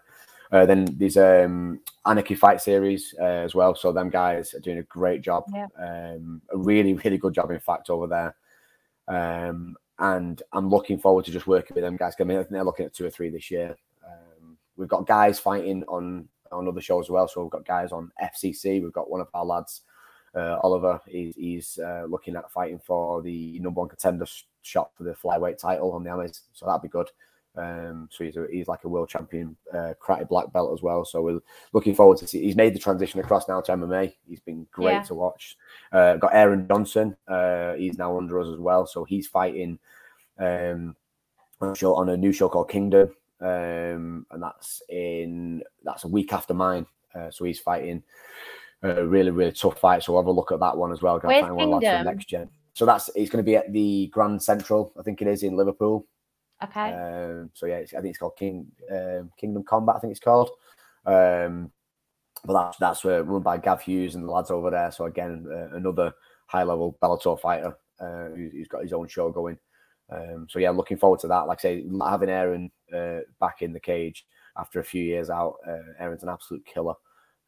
Uh, 0.52 0.66
then 0.66 0.86
there's 0.98 1.18
um, 1.18 1.80
Anarchy 2.06 2.36
Fight 2.36 2.62
Series 2.62 3.16
uh, 3.20 3.24
as 3.24 3.56
well. 3.56 3.74
So 3.74 3.92
them 3.92 4.10
guys 4.10 4.54
are 4.54 4.60
doing 4.60 4.80
a 4.80 4.84
great 4.84 5.22
job. 5.22 5.46
Yeah. 5.54 5.68
Um, 5.80 6.42
a 6.54 6.58
really 6.58 6.94
really 6.94 7.18
good 7.18 7.34
job 7.34 7.52
in 7.52 7.60
fact 7.60 7.90
over 7.90 8.08
there. 8.08 8.36
Um, 9.08 9.76
and 10.00 10.42
I'm 10.52 10.70
looking 10.70 10.98
forward 10.98 11.26
to 11.26 11.32
just 11.32 11.48
working 11.48 11.76
with 11.76 11.84
them 11.84 11.96
guys. 11.96 12.16
I 12.20 12.24
mean, 12.24 12.38
I 12.38 12.42
think 12.42 12.52
they're 12.52 12.64
looking 12.64 12.86
at 12.86 12.94
two 12.94 13.06
or 13.06 13.10
three 13.12 13.30
this 13.30 13.52
year. 13.52 13.76
Um, 14.06 14.58
we've 14.76 14.90
got 14.90 15.06
guys 15.06 15.40
fighting 15.40 15.84
on 15.88 16.28
on 16.52 16.68
other 16.68 16.82
shows 16.82 17.06
as 17.06 17.10
well. 17.10 17.28
So 17.28 17.42
we've 17.42 17.52
got 17.52 17.66
guys 17.66 17.92
on 17.92 18.12
FCC. 18.22 18.82
We've 18.82 18.92
got 18.92 19.10
one 19.10 19.22
of 19.22 19.28
our 19.34 19.46
lads, 19.46 19.82
uh, 20.36 20.58
Oliver. 20.63 21.02
He's, 21.08 21.36
he's 21.36 21.80
uh, 21.80 22.06
looking 22.08 22.36
at 22.36 22.52
fighting 22.52 22.80
for 22.80 23.22
the 23.22 23.60
number 23.60 23.80
one 23.80 23.89
contender 23.89 24.26
shot 24.62 24.91
for 24.96 25.04
the 25.04 25.13
flyweight 25.13 25.58
title 25.58 25.91
on 25.91 26.04
the 26.04 26.12
Amis. 26.12 26.41
So 26.54 26.65
that'd 26.65 26.82
be 26.82 26.88
good. 26.88 27.10
Um, 27.58 28.08
so 28.10 28.24
he's 28.24 28.38
a, 28.38 28.48
he's 28.50 28.67
like 28.67 28.86
a 28.86 28.89
world 28.89 29.10
champion 29.10 29.58
uh, 29.74 29.94
karate 30.02 30.28
black 30.28 30.54
belt 30.54 30.74
as 30.74 30.82
well. 30.82 31.04
So 31.04 31.22
we're 31.22 31.39
looking 31.74 31.96
forward 31.96 32.17
to 32.20 32.28
see. 32.28 32.41
He's 32.41 32.56
made 32.56 32.74
the 32.74 32.80
transition 32.80 33.20
across 33.20 33.48
now 33.48 33.62
to 33.62 33.74
MMA. 33.74 34.13
He's 34.28 34.39
been 34.39 34.67
great 34.72 34.94
yeah. 34.94 35.04
to 35.04 35.15
watch. 35.15 35.58
Uh, 35.91 36.15
got 36.15 36.34
Aaron 36.34 36.67
Johnson. 36.67 37.15
Uh, 37.28 37.74
he's 37.74 37.98
now 37.98 38.17
under 38.17 38.39
us 38.39 38.48
as 38.48 38.60
well. 38.60 38.86
So 38.86 39.04
he's 39.04 39.28
fighting 39.28 39.80
um, 40.39 40.96
on 41.60 41.70
a, 41.70 41.76
show, 41.76 41.96
on 41.96 42.10
a 42.10 42.17
new 42.17 42.32
show 42.32 42.48
called 42.48 42.70
Kingdom, 42.70 43.10
um, 43.41 44.26
and 44.32 44.41
that's 44.41 44.82
in 44.89 45.62
that's 45.84 46.06
a 46.06 46.08
week 46.08 46.32
after 46.32 46.54
mine. 46.54 46.86
Uh, 47.13 47.30
so 47.30 47.44
he's 47.44 47.60
fighting 47.60 48.02
a 48.84 49.06
really 49.06 49.32
really 49.32 49.52
tough 49.52 49.80
fight. 49.80 50.04
So 50.04 50.13
we'll 50.13 50.22
have 50.22 50.28
a 50.28 50.32
look 50.32 50.52
at 50.52 50.60
that 50.60 50.78
one 50.78 50.91
as 50.91 51.02
well. 51.02 51.20
Where's 51.20 51.46
Kingdom? 51.46 52.06
next 52.06 52.26
gen. 52.26 52.50
So 52.74 52.86
that's 52.86 53.10
it's 53.15 53.30
going 53.30 53.44
to 53.44 53.50
be 53.50 53.58
at 53.58 53.72
the 53.72 54.08
Grand 54.08 54.41
Central. 54.41 54.94
I 54.98 55.04
think 55.04 55.22
it 55.22 55.28
is 55.28 55.44
in 55.44 55.56
Liverpool. 55.56 56.08
Okay. 56.63 56.94
Um, 56.94 57.50
so 57.54 57.65
yeah, 57.65 57.78
I 57.78 57.86
think 57.86 58.06
it's 58.06 58.17
called 58.17 58.38
King 58.38 58.67
um, 58.91 59.32
Kingdom 59.38 59.63
Combat. 59.63 59.96
I 59.96 60.00
think 60.00 60.12
it's 60.12 60.20
called. 60.20 60.50
Um, 61.06 61.72
but 62.46 62.54
that's 62.54 62.78
that's 62.78 63.06
uh, 63.06 63.24
run 63.24 63.41
by 63.41 63.58
Gav 63.58 63.82
Hughes 63.82 64.15
and 64.15 64.24
the 64.24 64.32
lads 64.32 64.52
over 64.52 64.72
there. 64.72 64.91
So 64.91 65.06
again, 65.06 65.46
uh, 65.52 65.76
another 65.76 66.13
high 66.48 66.63
level 66.63 66.98
Bellator 67.02 67.39
fighter 67.39 67.76
uh, 68.00 68.30
who's, 68.36 68.52
who's 68.52 68.67
got 68.67 68.84
his 68.84 68.94
own 68.94 69.08
show 69.08 69.32
going. 69.32 69.58
Um, 70.10 70.48
so 70.50 70.60
yeah, 70.60 70.72
looking 70.72 70.98
forward 70.98 71.20
to 71.22 71.28
that. 71.28 71.48
Like 71.48 71.60
I 71.60 71.62
say, 71.62 71.86
having 72.06 72.30
Aaron 72.30 72.72
uh, 72.94 73.20
back 73.39 73.62
in 73.62 73.74
the 73.74 73.80
cage 73.80 74.26
after 74.58 74.80
a 74.80 74.84
few 74.84 75.04
years 75.04 75.30
out, 75.30 75.56
uh, 75.67 75.94
Aaron's 76.00 76.24
an 76.24 76.30
absolute 76.30 76.65
killer. 76.65 76.96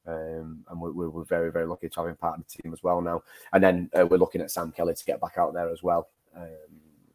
Um, 0.06 0.66
and 0.70 0.82
we're, 0.82 0.92
we're, 0.92 1.24
very, 1.24 1.52
very 1.52 1.66
lucky 1.66 1.88
to 1.88 2.00
have 2.02 2.10
him 2.10 2.16
part 2.18 2.38
of 2.38 2.46
the 2.46 2.62
team 2.62 2.74
as 2.74 2.84
well 2.84 3.00
now. 3.02 3.24
And 3.54 3.64
then 3.64 3.90
uh, 3.98 4.06
we're 4.06 4.18
looking 4.18 4.42
at 4.42 4.52
Sam 4.52 4.72
Kelly 4.72 4.94
to 4.94 5.06
get 5.06 5.22
back 5.22 5.38
out 5.38 5.54
there 5.54 5.70
as 5.70 5.82
well, 5.82 6.10
um, 6.36 6.50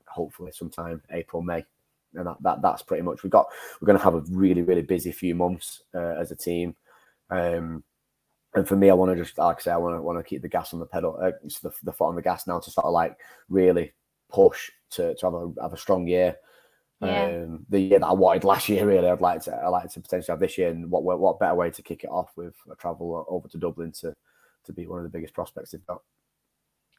hopefully 0.06 0.52
sometime 0.52 1.02
April, 1.10 1.42
May 1.42 1.66
and 2.14 2.26
that, 2.26 2.36
that 2.42 2.62
that's 2.62 2.82
pretty 2.82 3.02
much 3.02 3.22
we 3.22 3.30
got. 3.30 3.48
We're 3.80 3.86
going 3.86 3.98
to 3.98 4.04
have 4.04 4.14
a 4.14 4.22
really 4.30 4.62
really 4.62 4.82
busy 4.82 5.12
few 5.12 5.34
months 5.34 5.82
uh, 5.94 6.14
as 6.18 6.30
a 6.30 6.36
team. 6.36 6.74
Um, 7.30 7.84
and 8.54 8.66
for 8.66 8.76
me, 8.76 8.90
I 8.90 8.94
want 8.94 9.12
to 9.12 9.22
just 9.22 9.36
like 9.38 9.58
I 9.58 9.60
say, 9.60 9.70
I 9.70 9.76
want 9.76 9.96
to 9.96 10.02
want 10.02 10.18
to 10.18 10.24
keep 10.24 10.42
the 10.42 10.48
gas 10.48 10.72
on 10.72 10.80
the 10.80 10.86
pedal, 10.86 11.18
uh, 11.20 11.32
the, 11.62 11.72
the 11.82 11.92
foot 11.92 12.08
on 12.08 12.16
the 12.16 12.22
gas 12.22 12.46
now 12.46 12.58
to 12.58 12.70
sort 12.70 12.86
of 12.86 12.92
like 12.92 13.16
really 13.48 13.92
push 14.30 14.70
to, 14.90 15.14
to 15.14 15.26
have 15.26 15.34
a 15.34 15.52
have 15.62 15.72
a 15.72 15.76
strong 15.76 16.06
year. 16.06 16.36
Yeah. 17.00 17.44
Um, 17.44 17.66
the 17.68 17.80
year 17.80 17.98
that 18.00 18.06
I 18.06 18.12
wanted 18.12 18.44
last 18.44 18.68
year, 18.68 18.86
really, 18.86 19.08
I'd 19.08 19.20
like 19.20 19.42
to 19.44 19.54
I 19.54 19.68
like 19.68 19.90
to 19.92 20.00
potentially 20.00 20.32
have 20.32 20.40
this 20.40 20.58
year. 20.58 20.70
And 20.70 20.90
what 20.90 21.04
what 21.04 21.38
better 21.38 21.54
way 21.54 21.70
to 21.70 21.82
kick 21.82 22.04
it 22.04 22.10
off 22.10 22.30
with 22.36 22.54
a 22.70 22.74
travel 22.74 23.24
over 23.28 23.48
to 23.48 23.58
Dublin 23.58 23.92
to 24.00 24.14
to 24.64 24.72
be 24.72 24.86
one 24.86 24.98
of 24.98 25.04
the 25.04 25.16
biggest 25.16 25.34
prospects 25.34 25.70
they've 25.70 25.86
got. 25.86 26.02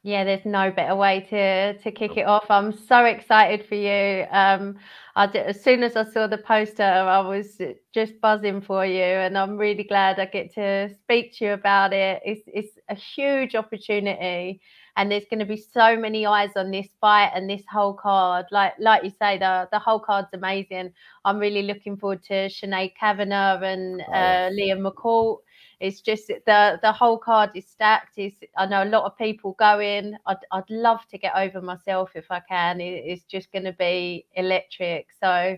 Yeah, 0.02 0.24
there's 0.24 0.46
no 0.46 0.72
better 0.72 0.96
way 0.96 1.28
to 1.30 1.78
to 1.78 1.92
kick 1.92 2.16
it 2.16 2.26
off. 2.26 2.46
I'm 2.50 2.72
so 2.72 3.04
excited 3.04 3.66
for 3.68 3.76
you. 3.76 4.26
Um, 4.32 4.78
I 5.16 5.28
did, 5.28 5.46
as 5.46 5.62
soon 5.62 5.84
as 5.84 5.98
I 5.98 6.06
saw 6.06 6.26
the 6.28 6.38
poster, 6.38 6.84
I 6.84 7.20
was 7.20 7.60
just 7.94 8.22
buzzing 8.22 8.62
for 8.62 8.86
you, 8.86 9.04
and 9.04 9.38
I'm 9.38 9.58
really 9.58 9.84
glad 9.84 10.18
I 10.18 10.26
get 10.26 10.54
to 10.56 10.90
speak 11.02 11.38
to 11.38 11.46
you 11.46 11.52
about 11.52 11.92
it. 11.92 12.22
It's 12.26 12.42
it's 12.48 12.80
a 12.88 12.96
huge 12.96 13.56
opportunity, 13.56 14.62
and 15.00 15.10
there's 15.10 15.24
going 15.30 15.40
to 15.40 15.46
be 15.46 15.56
so 15.56 15.96
many 15.96 16.26
eyes 16.26 16.52
on 16.58 16.72
this 16.72 16.90
fight 17.00 17.32
and 17.34 17.50
this 17.50 17.64
whole 17.72 17.94
card. 17.94 18.46
Like 18.52 18.74
like 18.80 19.02
you 19.06 19.10
say, 19.10 19.38
the 19.38 19.70
the 19.72 19.80
whole 19.80 20.00
card's 20.00 20.28
amazing. 20.34 20.92
I'm 21.24 21.40
really 21.40 21.62
looking 21.62 21.96
forward 21.96 22.22
to 22.24 22.50
Sinead 22.50 22.96
Kavanagh 23.00 23.64
and 23.64 24.02
oh, 24.02 24.14
uh, 24.14 24.50
Leah 24.52 24.76
McCourt. 24.76 25.38
It's 25.80 26.02
just 26.02 26.28
the 26.28 26.80
the 26.84 26.92
whole 26.92 27.18
card 27.18 27.52
is 27.56 27.66
stacked. 27.66 28.18
Is 28.18 28.34
I 28.58 28.66
know 28.66 28.84
a 28.84 28.92
lot 28.92 29.06
of 29.06 29.18
people 29.18 29.56
going. 29.58 30.18
I'd 30.26 30.44
I'd 30.52 30.70
love 30.70 31.08
to 31.12 31.18
get 31.18 31.34
over 31.34 31.62
myself 31.62 32.12
if 32.16 32.30
I 32.30 32.42
can. 32.42 32.82
It, 32.82 33.04
it's 33.06 33.24
just 33.24 33.54
going 33.54 33.66
to 33.66 33.74
be 33.74 34.26
electric. 34.34 35.08
So 35.18 35.56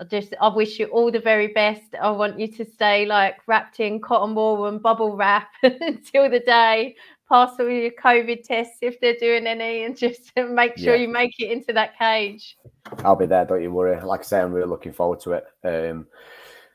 I 0.00 0.04
just 0.08 0.34
I 0.40 0.46
wish 0.54 0.78
you 0.78 0.86
all 0.86 1.10
the 1.10 1.18
very 1.18 1.48
best. 1.48 1.96
I 2.00 2.12
want 2.12 2.38
you 2.38 2.46
to 2.46 2.64
stay 2.64 3.06
like 3.06 3.38
wrapped 3.48 3.80
in 3.80 4.00
cotton 4.00 4.36
wool 4.36 4.66
and 4.66 4.80
bubble 4.80 5.16
wrap 5.16 5.48
until 5.64 6.30
the 6.30 6.38
day. 6.38 6.94
Pass 7.30 7.60
all 7.60 7.68
your 7.68 7.92
COVID 7.92 8.42
tests 8.42 8.78
if 8.82 8.98
they're 9.00 9.16
doing 9.20 9.46
any, 9.46 9.84
and 9.84 9.96
just 9.96 10.32
make 10.36 10.76
sure 10.76 10.96
yeah. 10.96 11.02
you 11.02 11.08
make 11.08 11.38
it 11.38 11.50
into 11.50 11.72
that 11.72 11.96
cage. 11.98 12.56
I'll 13.04 13.16
be 13.16 13.26
there. 13.26 13.44
Don't 13.44 13.62
you 13.62 13.72
worry. 13.72 14.00
Like 14.00 14.20
I 14.20 14.24
say, 14.24 14.40
I'm 14.40 14.52
really 14.52 14.68
looking 14.68 14.92
forward 14.92 15.20
to 15.20 15.32
it. 15.32 15.44
Um, 15.64 16.06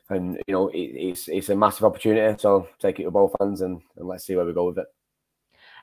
and 0.09 0.37
you 0.47 0.53
know, 0.53 0.69
it, 0.69 0.77
it's 0.77 1.27
it's 1.27 1.49
a 1.49 1.55
massive 1.55 1.83
opportunity. 1.83 2.39
So 2.39 2.67
take 2.79 2.99
it 2.99 3.05
with 3.05 3.13
both 3.13 3.35
hands, 3.39 3.61
and, 3.61 3.81
and 3.97 4.07
let's 4.07 4.25
see 4.25 4.35
where 4.35 4.45
we 4.45 4.53
go 4.53 4.67
with 4.67 4.77
it. 4.77 4.87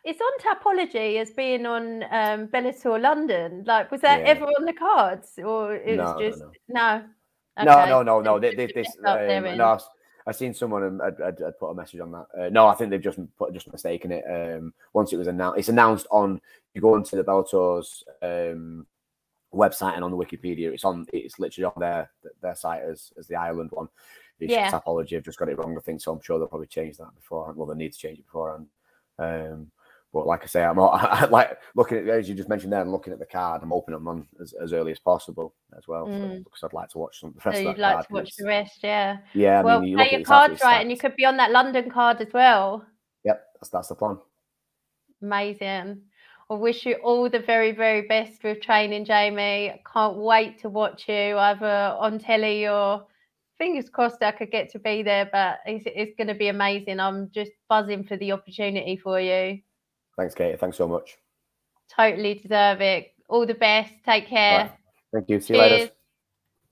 It's 0.04 0.20
on 0.20 0.56
Tapology 0.56 1.20
as 1.20 1.30
being 1.30 1.64
on 1.64 2.02
um, 2.04 2.48
Bellator 2.48 3.00
London. 3.00 3.62
Like, 3.66 3.90
was 3.90 4.00
that 4.00 4.20
yeah. 4.20 4.28
ever 4.28 4.46
on 4.46 4.64
the 4.64 4.72
cards, 4.72 5.38
or 5.38 5.76
it 5.76 5.98
was 5.98 6.16
no, 6.16 6.18
just 6.18 6.40
no? 6.40 6.52
no. 6.68 7.04
Okay. 7.58 7.66
No, 7.66 8.02
no, 8.02 8.02
no, 8.02 8.20
no. 8.20 8.38
This, 8.38 8.72
this, 8.74 8.88
um, 9.04 9.56
no. 9.56 9.78
I've 10.26 10.36
seen 10.36 10.54
someone 10.54 11.00
I'd, 11.00 11.20
I'd, 11.20 11.42
I'd, 11.42 11.58
put 11.58 11.70
a 11.70 11.74
message 11.74 12.00
on 12.00 12.12
that. 12.12 12.26
Uh, 12.38 12.48
no, 12.50 12.66
I 12.66 12.74
think 12.74 12.90
they've 12.90 13.00
just 13.00 13.18
put 13.36 13.52
just 13.52 13.70
mistaken 13.72 14.12
it. 14.12 14.24
Um, 14.28 14.72
once 14.92 15.12
it 15.12 15.16
was 15.16 15.26
announced, 15.26 15.58
it's 15.58 15.68
announced 15.68 16.06
on. 16.10 16.40
You 16.74 16.80
go 16.80 16.94
onto 16.94 17.16
the 17.16 17.24
Bellator's 17.24 18.04
um, 18.22 18.86
website 19.52 19.94
and 19.94 20.04
on 20.04 20.10
the 20.10 20.16
Wikipedia. 20.16 20.72
It's 20.72 20.84
on. 20.84 21.06
It's 21.12 21.38
literally 21.38 21.64
on 21.64 21.80
their 21.80 22.10
their 22.40 22.54
site 22.54 22.82
as 22.82 23.12
as 23.18 23.26
the 23.26 23.36
Ireland 23.36 23.70
one. 23.72 23.88
It's 24.40 24.52
yeah. 24.52 24.70
Tapology. 24.70 25.16
I've 25.16 25.24
just 25.24 25.38
got 25.38 25.48
it 25.48 25.58
wrong. 25.58 25.76
I 25.76 25.80
think 25.80 26.00
so. 26.00 26.12
I'm 26.12 26.22
sure 26.22 26.38
they'll 26.38 26.48
probably 26.48 26.66
change 26.66 26.96
that 26.98 27.14
before. 27.14 27.52
Well, 27.54 27.66
they 27.66 27.74
need 27.74 27.92
to 27.92 27.98
change 27.98 28.18
it 28.18 28.26
beforehand. 28.26 28.66
Um, 29.18 29.70
but 30.12 30.26
like 30.26 30.42
I 30.42 30.46
say, 30.46 30.62
I'm 30.62 30.78
all, 30.78 30.90
I, 30.92 31.26
like 31.26 31.58
looking 31.74 31.98
at 31.98 32.08
as 32.08 32.28
you 32.28 32.34
just 32.34 32.48
mentioned 32.48 32.72
there, 32.72 32.80
I'm 32.80 32.90
looking 32.90 33.12
at 33.12 33.18
the 33.18 33.26
card. 33.26 33.62
I'm 33.62 33.72
opening 33.72 33.98
them 33.98 34.08
on 34.08 34.26
as, 34.40 34.52
as 34.52 34.72
early 34.72 34.92
as 34.92 34.98
possible 34.98 35.54
as 35.76 35.88
well 35.88 36.06
mm. 36.06 36.44
because 36.44 36.62
I'd 36.62 36.72
like 36.72 36.90
to 36.90 36.98
watch 36.98 37.20
some. 37.20 37.32
The 37.32 37.50
rest 37.50 37.62
so 37.62 37.68
you'd 37.68 37.78
like 37.78 38.06
to 38.06 38.12
watch 38.12 38.36
the 38.36 38.46
rest, 38.46 38.80
yeah. 38.82 39.18
Yeah, 39.34 39.60
I 39.60 39.62
well, 39.62 39.80
mean, 39.80 39.90
you 39.90 39.96
play 39.96 40.12
your 40.12 40.22
cards 40.22 40.60
right, 40.62 40.80
and 40.80 40.90
you 40.90 40.98
could 40.98 41.16
be 41.16 41.24
on 41.24 41.36
that 41.38 41.50
London 41.50 41.90
card 41.90 42.20
as 42.20 42.32
well. 42.32 42.84
Yep, 43.24 43.42
that's 43.54 43.70
that's 43.70 43.88
the 43.88 43.94
plan. 43.94 44.18
Amazing. 45.22 46.02
I 46.50 46.54
wish 46.54 46.84
you 46.84 46.96
all 46.96 47.30
the 47.30 47.38
very, 47.38 47.72
very 47.72 48.02
best 48.02 48.44
with 48.44 48.60
training, 48.60 49.06
Jamie. 49.06 49.80
Can't 49.90 50.18
wait 50.18 50.60
to 50.60 50.68
watch 50.68 51.08
you 51.08 51.38
either 51.38 51.96
on 51.98 52.18
telly 52.18 52.68
or 52.68 53.06
fingers 53.56 53.88
crossed 53.88 54.22
I 54.22 54.32
could 54.32 54.50
get 54.50 54.70
to 54.72 54.78
be 54.78 55.02
there. 55.02 55.30
But 55.32 55.60
it's, 55.64 55.84
it's 55.86 56.14
going 56.16 56.28
to 56.28 56.34
be 56.34 56.48
amazing. 56.48 57.00
I'm 57.00 57.30
just 57.32 57.52
buzzing 57.70 58.04
for 58.04 58.18
the 58.18 58.32
opportunity 58.32 58.98
for 58.98 59.18
you. 59.18 59.60
Thanks, 60.16 60.34
Kate. 60.34 60.58
Thanks 60.58 60.76
so 60.76 60.86
much. 60.86 61.16
Totally 61.94 62.34
deserve 62.34 62.80
it. 62.80 63.12
All 63.28 63.46
the 63.46 63.54
best. 63.54 63.92
Take 64.04 64.28
care. 64.28 64.58
Right. 64.58 64.72
Thank 65.12 65.28
you. 65.28 65.40
See 65.40 65.54
Cheers. 65.54 65.70
you 65.70 65.76
later. 65.76 65.92